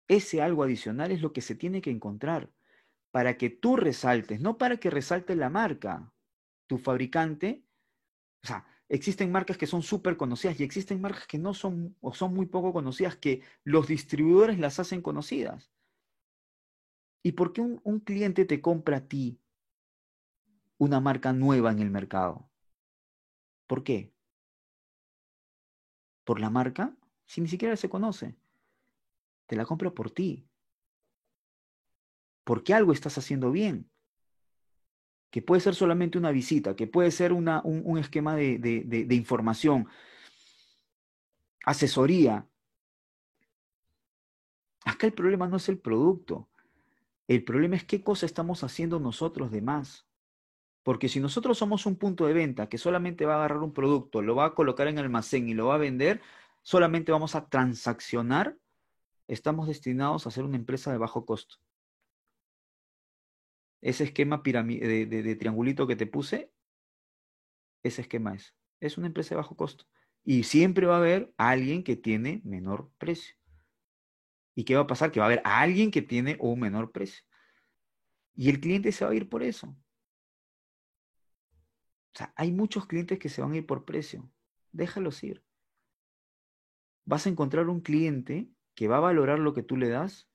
[0.08, 2.52] Ese algo adicional es lo que se tiene que encontrar
[3.12, 6.12] para que tú resaltes, no para que resalte la marca.
[6.66, 7.64] Tu fabricante,
[8.44, 12.16] o sea, existen marcas que son súper conocidas y existen marcas que no son o
[12.16, 15.72] son muy poco conocidas, que los distribuidores las hacen conocidas.
[17.22, 19.40] ¿Y por qué un, un cliente te compra a ti
[20.80, 22.50] una marca nueva en el mercado?
[23.74, 24.14] ¿Por qué?
[26.26, 26.96] ¿Por la marca?
[27.26, 28.36] Si ni siquiera se conoce.
[29.48, 30.48] Te la compro por ti.
[32.44, 33.90] Porque algo estás haciendo bien.
[35.32, 39.88] Que puede ser solamente una visita, que puede ser una, un, esquema de, de información,
[41.66, 42.48] asesoría.
[44.86, 46.48] Acá el problema no es el producto.
[47.28, 50.06] El problema es qué cosa estamos haciendo nosotros de más.
[50.84, 54.22] Porque si nosotros somos un punto de venta que solamente va a agarrar un producto,
[54.22, 56.22] lo va a colocar en almacén y lo va a vender,
[56.62, 58.58] solamente vamos a transaccionar,
[59.28, 61.56] estamos destinados a ser una empresa de bajo costo.
[63.82, 66.52] Ese esquema de, de, triangulito que te puse,
[67.84, 68.54] ese esquema es.
[68.80, 69.86] Es una empresa de bajo costo.
[70.26, 73.36] Y siempre va a haber alguien que tiene menor precio.
[74.56, 75.12] ¿Y qué va a pasar?
[75.12, 77.24] Que va a haber alguien que tiene un menor precio.
[78.36, 79.76] Y el cliente se va a ir por eso.
[82.14, 84.30] O sea, hay muchos clientes que se van a ir por precio.
[84.72, 85.44] Déjalos ir.
[87.06, 90.30] Vas a encontrar un cliente que va a valorar lo que tú le das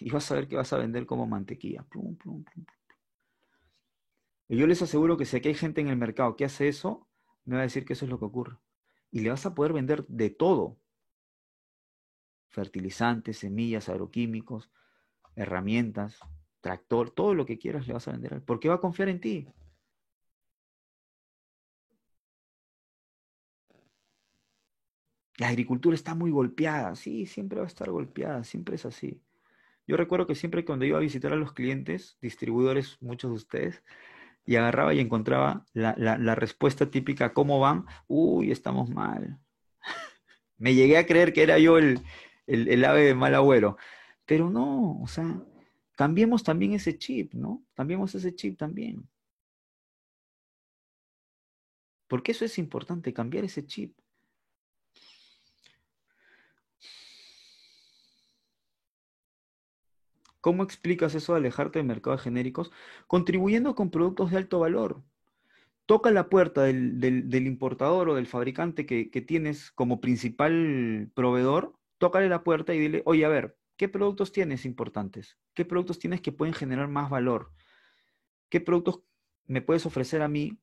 [0.00, 1.86] y vas a ver que vas a vender como mantequilla.
[4.48, 7.08] y yo les aseguro que si aquí hay gente en el mercado que hace eso,
[7.44, 8.58] me va a decir que eso es lo que ocurre.
[9.10, 10.78] Y le vas a poder vender de todo.
[12.48, 14.72] Fertilizantes, semillas, agroquímicos,
[15.36, 16.18] herramientas,
[16.60, 18.42] tractor, todo lo que quieras le vas a vender.
[18.44, 19.48] ¿Por qué va a confiar en ti?
[25.40, 29.22] La agricultura está muy golpeada, sí, siempre va a estar golpeada, siempre es así.
[29.86, 33.82] Yo recuerdo que siempre cuando iba a visitar a los clientes, distribuidores, muchos de ustedes,
[34.44, 37.86] y agarraba y encontraba la, respuesta típica, ¿cómo van?
[38.06, 39.40] Uy, estamos mal.
[40.58, 42.04] Me llegué a creer que era yo el,
[42.84, 43.78] ave de mal agüero.
[44.26, 45.42] Pero no, o sea,
[45.92, 47.64] cambiemos también ese chip, ¿no?
[47.72, 49.08] Cambiemos ese chip también.
[52.08, 53.96] Porque eso es importante, cambiar ese chip.
[60.40, 62.72] ¿Cómo explicas eso de alejarte del mercado de genéricos?
[63.06, 65.02] Contribuyendo con productos de alto valor.
[65.86, 72.44] Toca la puerta del, importador o del fabricante que, tienes como principal proveedor, tócale la
[72.44, 75.38] puerta y dile, oye, a ver, ¿qué productos tienes importantes?
[75.54, 77.52] ¿Qué productos tienes que pueden generar más valor?
[78.48, 79.02] ¿Qué productos
[79.46, 80.58] me puedes ofrecer a mí?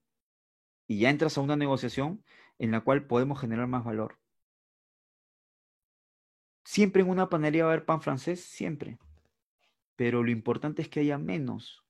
[0.87, 2.23] Y ya entras a una negociación
[2.57, 4.17] en la cual podemos generar más valor.
[6.63, 8.97] Siempre en una panadería va a haber pan francés, siempre
[9.97, 11.83] pero lo importante es que haya menos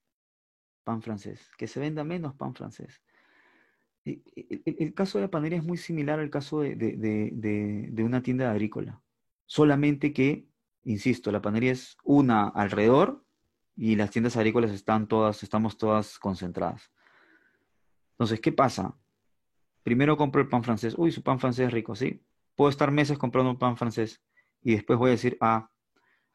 [0.84, 3.03] pan francés, que se venda menos pan francés.
[4.05, 9.03] El, caso de la panadería es muy similar al caso de, una tienda agrícola,
[9.45, 10.47] solamente que,
[10.86, 13.26] insisto, la panadería es una alrededor
[13.76, 16.89] y las tiendas agrícolas están todas, estamos todas concentradas.
[18.12, 18.97] Entonces, ¿qué pasa?
[19.84, 20.95] Primero compro el pan francés.
[20.97, 22.24] Uy, su pan francés es rico, sí.
[22.55, 24.24] puedo estar meses comprando un pan francés
[24.62, 25.70] y después voy a decir, ah,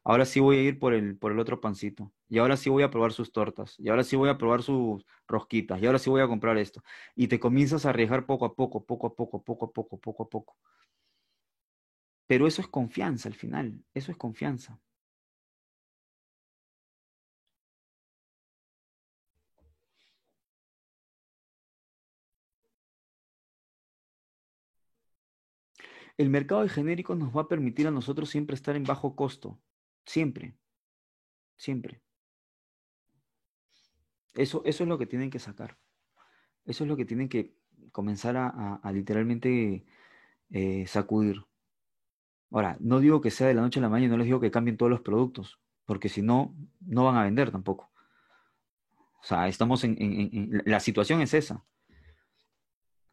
[0.03, 2.83] ahora sí voy a ir por el, por el otro pancito, y ahora sí voy
[2.83, 6.09] a probar sus tortas, y ahora sí voy a probar sus rosquitas, y ahora sí
[6.09, 6.83] voy a comprar esto.
[7.15, 10.23] Y te comienzas a arriesgar poco a poco, poco a poco, poco a poco, poco
[10.23, 10.57] a poco.
[12.27, 14.77] Pero eso es confianza al final, eso es confianza.
[26.17, 29.59] El mercado de genéricos nos va a permitir a nosotros siempre estar en bajo costo.
[30.05, 30.55] Siempre.
[31.55, 32.01] Siempre.
[34.33, 35.77] Eso, eso es lo que tienen que sacar.
[36.65, 37.55] Eso es lo que tienen que
[37.91, 39.85] comenzar a, literalmente
[40.49, 41.43] eh, sacudir.
[42.51, 44.51] Ahora, no digo que sea de la noche a la mañana, no les digo que
[44.51, 47.91] cambien todos los productos, porque si no, no van a vender tampoco.
[49.21, 51.63] O sea, estamos en, la situación es esa.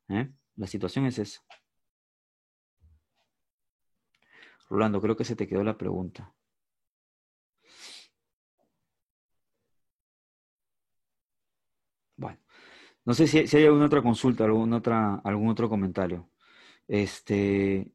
[0.08, 0.30] ¿eh?
[0.56, 1.40] La situación es esa.
[4.68, 6.32] Rolando, creo que se te quedó la pregunta.
[12.16, 12.38] Bueno,
[13.04, 16.30] no sé si, hay alguna otra consulta, algún, otra, algún otro comentario.
[16.88, 17.90] Este,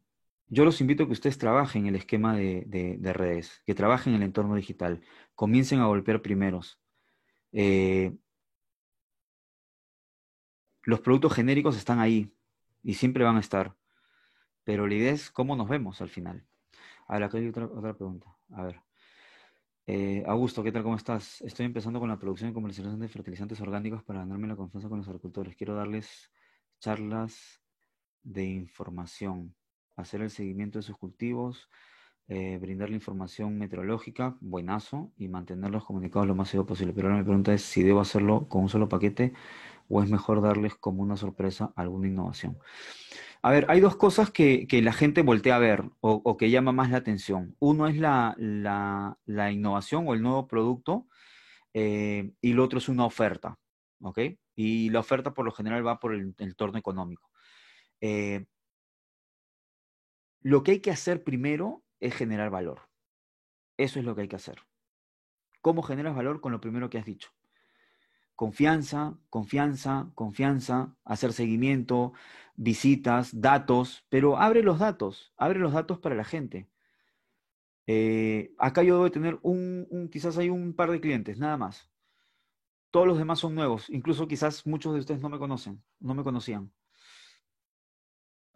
[0.47, 4.22] yo los invito a que ustedes trabajen en el esquema de, redes, que trabajen en
[4.22, 5.01] el entorno digital,
[5.36, 6.80] comiencen a golpear primeros.
[7.51, 8.16] Eh,
[10.84, 12.32] los productos genéricos están ahí
[12.84, 13.76] y siempre van a estar,
[14.64, 16.45] pero la idea es cómo nos vemos al final.
[17.08, 18.28] Ahora, acá hay otra pregunta.
[18.51, 18.82] A ver.
[19.88, 20.81] Eh, Augusto, ¿qué tal?
[20.81, 21.41] ¿Cómo estás?
[21.41, 24.97] Estoy empezando con la producción y comercialización de fertilizantes orgánicos para ganarme la confianza con
[24.97, 25.55] los agricultores.
[25.55, 26.31] Quiero darles
[26.79, 27.61] charlas
[28.23, 29.53] de información,
[29.95, 31.69] hacer el seguimiento de sus cultivos,
[32.27, 36.91] eh, brindarle información meteorológica, buenazo, y mantenerlos comunicados lo más seguro posible.
[36.93, 39.33] Pero ahora mi pregunta es si debo hacerlo con un solo paquete
[39.88, 42.57] o es mejor darles como una sorpresa alguna innovación.
[43.45, 46.89] A ver, hay dos cosas que, la gente voltea a ver o, que llama más
[46.89, 47.55] la atención.
[47.59, 48.35] Uno es la,
[49.51, 51.07] innovación o el nuevo producto
[51.71, 53.59] eh, y lo otro es una oferta,
[54.01, 54.17] ¿ok?
[54.55, 57.29] Y la oferta por lo general va por el, entorno económico.
[58.01, 58.47] Eh,
[60.41, 62.89] lo que hay que hacer primero es generar valor.
[63.77, 64.57] Eso es lo que hay que hacer.
[65.61, 66.41] ¿Cómo generas valor?
[66.41, 67.29] Con lo primero que has dicho
[68.36, 72.13] confianza, confianza, confianza, hacer seguimiento,
[72.55, 76.69] visitas, datos, pero abre los datos, abre los datos para la gente.
[77.88, 81.89] Eh, acá yo debo tener un, quizás hay un par de clientes, nada más.
[82.91, 86.23] Todos los demás son nuevos, incluso quizás muchos de ustedes no me conocen, no me
[86.23, 86.71] conocían.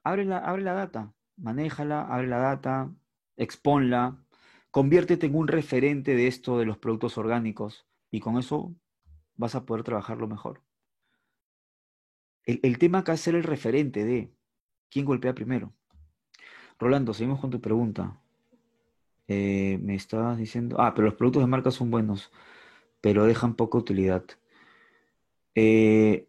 [0.04, 2.92] Abre la, abre la data, manéjala, abre la data,
[3.38, 4.24] exponla,
[4.72, 8.76] conviértete en un referente de esto de los productos orgánicos y con eso
[9.40, 10.62] vas a poder trabajarlo mejor.
[12.46, 14.34] El, tema acá es ser el referente de
[14.90, 15.74] quién golpea primero.
[16.78, 18.20] Rolando, seguimos con tu pregunta.
[19.28, 22.32] Eh, me estabas diciendo, ah, pero los productos de marca son buenos,
[23.00, 24.26] pero dejan poca utilidad.
[25.56, 26.28] Eh,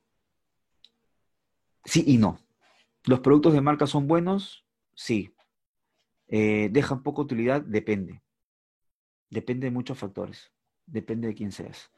[1.85, 2.39] sí y no.
[3.07, 5.35] Los productos de marca son buenos, sí.
[6.29, 8.23] Eh, dejan poca utilidad, depende.
[9.31, 10.53] Depende de muchos factores.
[10.87, 11.91] Depende de quién seas.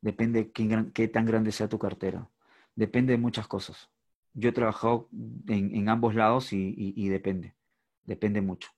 [0.00, 2.28] Depende de qué, tan grande sea tu cartera.
[2.74, 3.90] Depende de muchas cosas.
[4.32, 5.08] Yo he trabajado
[5.48, 7.54] en, ambos lados y, depende.
[8.04, 8.70] Depende mucho.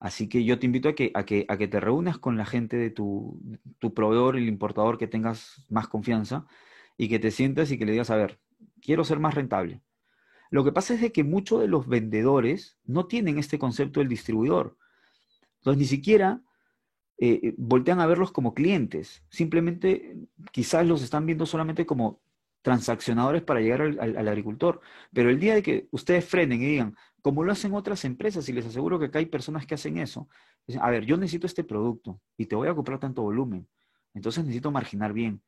[0.00, 2.44] Así que yo te invito a que, a que, a que te reúnas con la
[2.44, 3.40] gente de tu,
[3.78, 6.46] tu proveedor, el importador que tengas más confianza
[6.98, 8.38] y que te sientas y que le digas, a ver,
[8.82, 9.80] quiero ser más rentable.
[10.50, 14.08] Lo que pasa es de que muchos de los vendedores no tienen este concepto del
[14.08, 14.76] distribuidor.
[15.58, 16.42] Entonces, ni siquiera
[17.18, 19.22] eh, eh, voltean a verlos como clientes.
[19.28, 20.16] Simplemente
[20.52, 22.20] quizás los están viendo solamente como
[22.62, 24.80] transaccionadores para llegar al, agricultor.
[25.12, 28.52] Pero el día de que ustedes frenen y digan, como lo hacen otras empresas, y
[28.52, 30.28] les aseguro que acá hay personas que hacen eso,
[30.80, 33.68] a ver, yo necesito este producto y te voy a comprar tanto volumen,
[34.14, 35.42] entonces necesito marginar bien.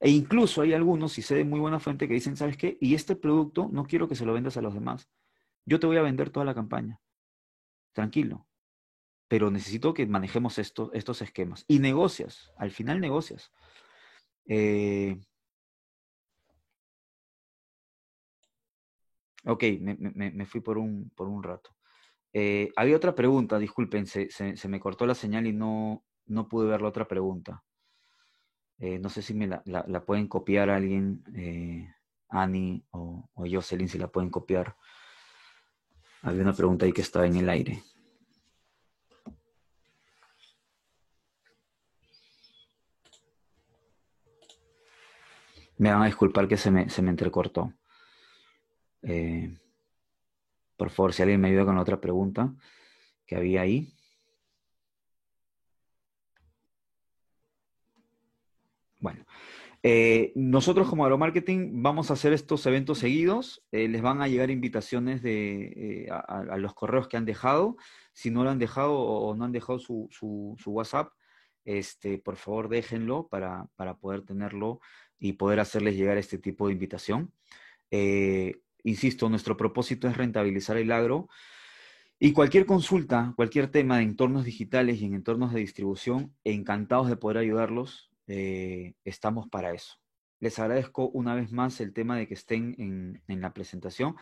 [0.00, 2.76] E incluso hay algunos, si sé de muy buena fuente, que dicen, ¿sabes qué?
[2.80, 5.08] Y este producto no quiero que se lo vendas a los demás.
[5.64, 7.00] Yo te voy a vender toda la campaña.
[7.92, 8.46] Tranquilo
[9.28, 11.64] pero necesito que manejemos estos esquemas.
[11.66, 13.52] Y negocias, al final negocias.
[14.46, 15.18] Eh,
[19.44, 21.76] ok, me, fui por un, por un rato.
[22.32, 24.28] Eh, había otra pregunta, disculpen, se,
[24.68, 27.64] me cortó la señal y no, no pude ver la otra pregunta.
[28.78, 31.24] Eh, no sé si me la, pueden copiar alguien,
[32.28, 34.76] Ani o, o Jocelyn, si la pueden copiar.
[36.22, 37.82] Había una pregunta ahí que estaba en el aire.
[45.78, 47.72] Me van a disculpar que se me, se me entrecortó.
[49.02, 49.56] Eh,
[50.76, 52.54] Por favor, si alguien me ayuda con la otra pregunta
[53.26, 53.92] que había ahí.
[59.00, 59.24] Bueno,
[59.82, 63.64] eh, nosotros como agromarketing vamos a hacer estos eventos seguidos.
[63.70, 67.76] Eh, les van a llegar invitaciones de, eh, a, los correos que han dejado.
[68.12, 71.12] Si no lo han dejado o no han dejado su, su, WhatsApp,
[71.64, 74.80] este, por favor déjenlo para, para, poder tenerlo
[75.18, 77.32] y poder hacerles llegar este tipo de invitación.
[78.84, 81.28] insisto, nuestro propósito es rentabilizar el agro.
[82.18, 87.16] Y cualquier consulta, cualquier tema de entornos digitales y en entornos de distribución, encantados de
[87.16, 88.10] poder ayudarlos.
[88.26, 89.96] Eh, estamos para eso.
[90.40, 94.16] Les agradezco una vez más el tema de que estén en, la presentación.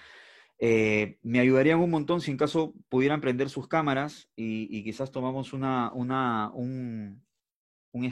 [0.59, 5.53] Eh, me ayudarían un montón si en caso pudieran prender sus cámaras y, quizás tomamos
[5.53, 7.23] una, una un,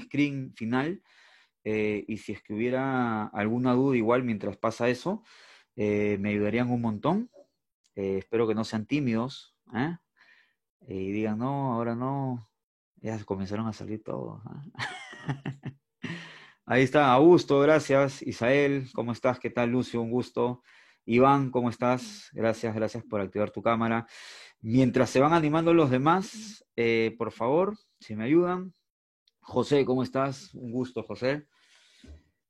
[0.05, 1.03] screen final.
[1.65, 5.23] Eh, y si es que hubiera alguna duda igual mientras pasa eso,
[5.77, 7.31] me ayudarían un montón.
[7.95, 9.57] espero que no sean tímidos
[10.89, 12.49] y digan, no, ahora no.
[12.97, 14.41] Ya comenzaron a salir todos.
[14.47, 14.63] ¿ah?
[16.67, 18.23] Ahí está, Augusto, gracias.
[18.23, 19.39] Isael, ¿cómo estás?
[19.39, 20.01] ¿Qué tal, Lucio?
[20.01, 20.63] Un gusto.
[21.05, 22.29] Iván, ¿cómo estás?
[22.33, 24.07] Gracias, gracias por activar tu cámara.
[24.61, 28.73] Mientras se van animando los demás, eh, por favor, si me ayudan.
[29.41, 30.55] José, ¿cómo estás?
[30.55, 31.49] Un gusto, José.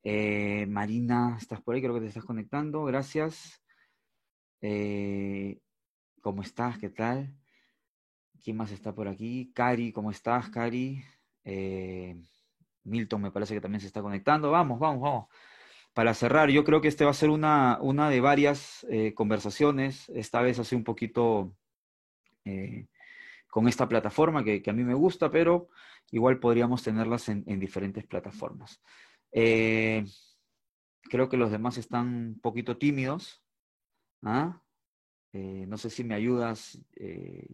[0.03, 1.82] Eh, Marina, ¿estás por ahí?
[1.82, 2.84] Creo que te estás conectando.
[2.84, 3.62] Gracias.
[4.61, 5.61] Eh,
[6.20, 6.78] ¿Cómo estás?
[6.78, 7.36] ¿Qué tal?
[8.42, 9.53] ¿Quién más está por aquí?
[9.55, 11.05] Cari, ¿cómo estás, Cari?
[12.84, 14.50] Milton me parece que también se está conectando.
[14.50, 15.26] Vamos, vamos, vamos.
[15.94, 20.09] Para cerrar, yo creo que este va a ser una, una de varias eh, conversaciones,
[20.11, 21.55] esta vez así un poquito
[22.46, 22.86] eh,
[23.48, 25.68] con esta plataforma que, a mí me gusta, pero
[26.11, 28.80] igual podríamos tenerlas en, diferentes plataformas.
[29.33, 30.05] Eh,
[31.03, 33.43] creo que los demás están un poquito tímidos.
[34.22, 34.62] ¿ah?
[35.33, 36.78] no sé si me ayudas,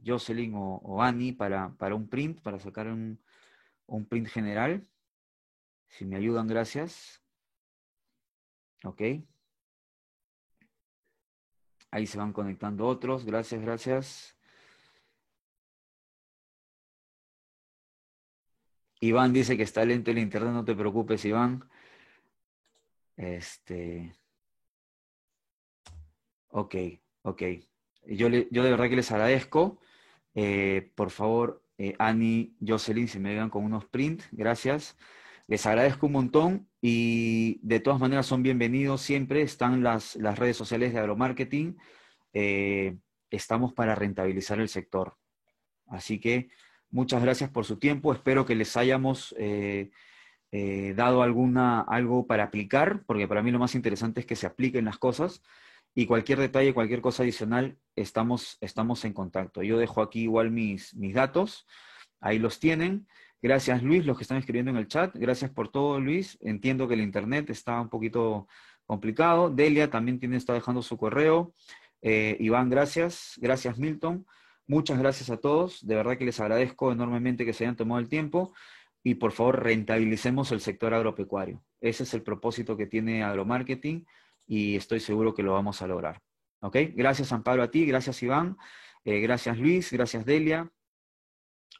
[0.04, 3.22] Jocelyn o, o Annie, para, para, un print, para sacar un,
[3.86, 4.86] un print general.
[5.88, 7.22] Si me ayudan, gracias.
[8.84, 9.02] Ok.
[11.90, 13.24] Ahí se van conectando otros.
[13.24, 14.37] Gracias, gracias.
[19.00, 21.68] Iván dice que está lento el internet, no te preocupes, Iván.
[23.16, 24.14] Este.
[26.48, 26.74] Ok,
[27.22, 27.42] ok.
[28.06, 29.78] Yo, yo de verdad que les agradezco.
[30.34, 34.96] Eh, por favor, eh, Ani, Jocelyn, si me ayudan con unos print, gracias.
[35.46, 39.42] Les agradezco un montón y de todas maneras son bienvenidos siempre.
[39.42, 41.78] Están las, las redes sociales de agromarketing.
[42.32, 42.98] Eh,
[43.30, 45.16] estamos para rentabilizar el sector.
[45.86, 46.50] Así que
[46.90, 48.12] muchas gracias por su tiempo.
[48.12, 49.90] Espero que les hayamos eh,
[50.50, 54.46] eh, dado alguna, algo para aplicar, porque para mí lo más interesante es que se
[54.46, 55.42] apliquen las cosas.
[55.94, 59.62] Y cualquier detalle, cualquier cosa adicional, estamos, estamos en contacto.
[59.62, 61.66] Yo dejo aquí igual mis, mis datos.
[62.20, 63.06] Ahí los tienen.
[63.40, 65.14] Gracias Luis, los que están escribiendo en el chat.
[65.16, 66.38] Gracias por todo Luis.
[66.40, 68.48] Entiendo que el internet está un poquito
[68.84, 69.50] complicado.
[69.50, 71.54] Delia también tiene, está dejando su correo.
[72.02, 73.34] Eh, Iván, gracias.
[73.36, 74.26] Gracias Milton.
[74.68, 75.84] Muchas gracias a todos.
[75.84, 78.54] De verdad que les agradezco enormemente que se hayan tomado el tiempo.
[79.02, 81.64] Y por favor, rentabilicemos el sector agropecuario.
[81.80, 84.06] Ese es el propósito que tiene Agromarketing
[84.46, 86.20] y estoy seguro que lo vamos a lograr.
[86.60, 86.76] ¿Ok?
[86.94, 88.56] Gracias Amparo a ti, gracias Iván,
[89.04, 90.72] eh, gracias Luis, gracias Delia,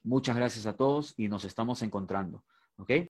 [0.02, 2.44] Muchas gracias a todos y nos estamos encontrando.
[2.76, 2.90] ¿Ok?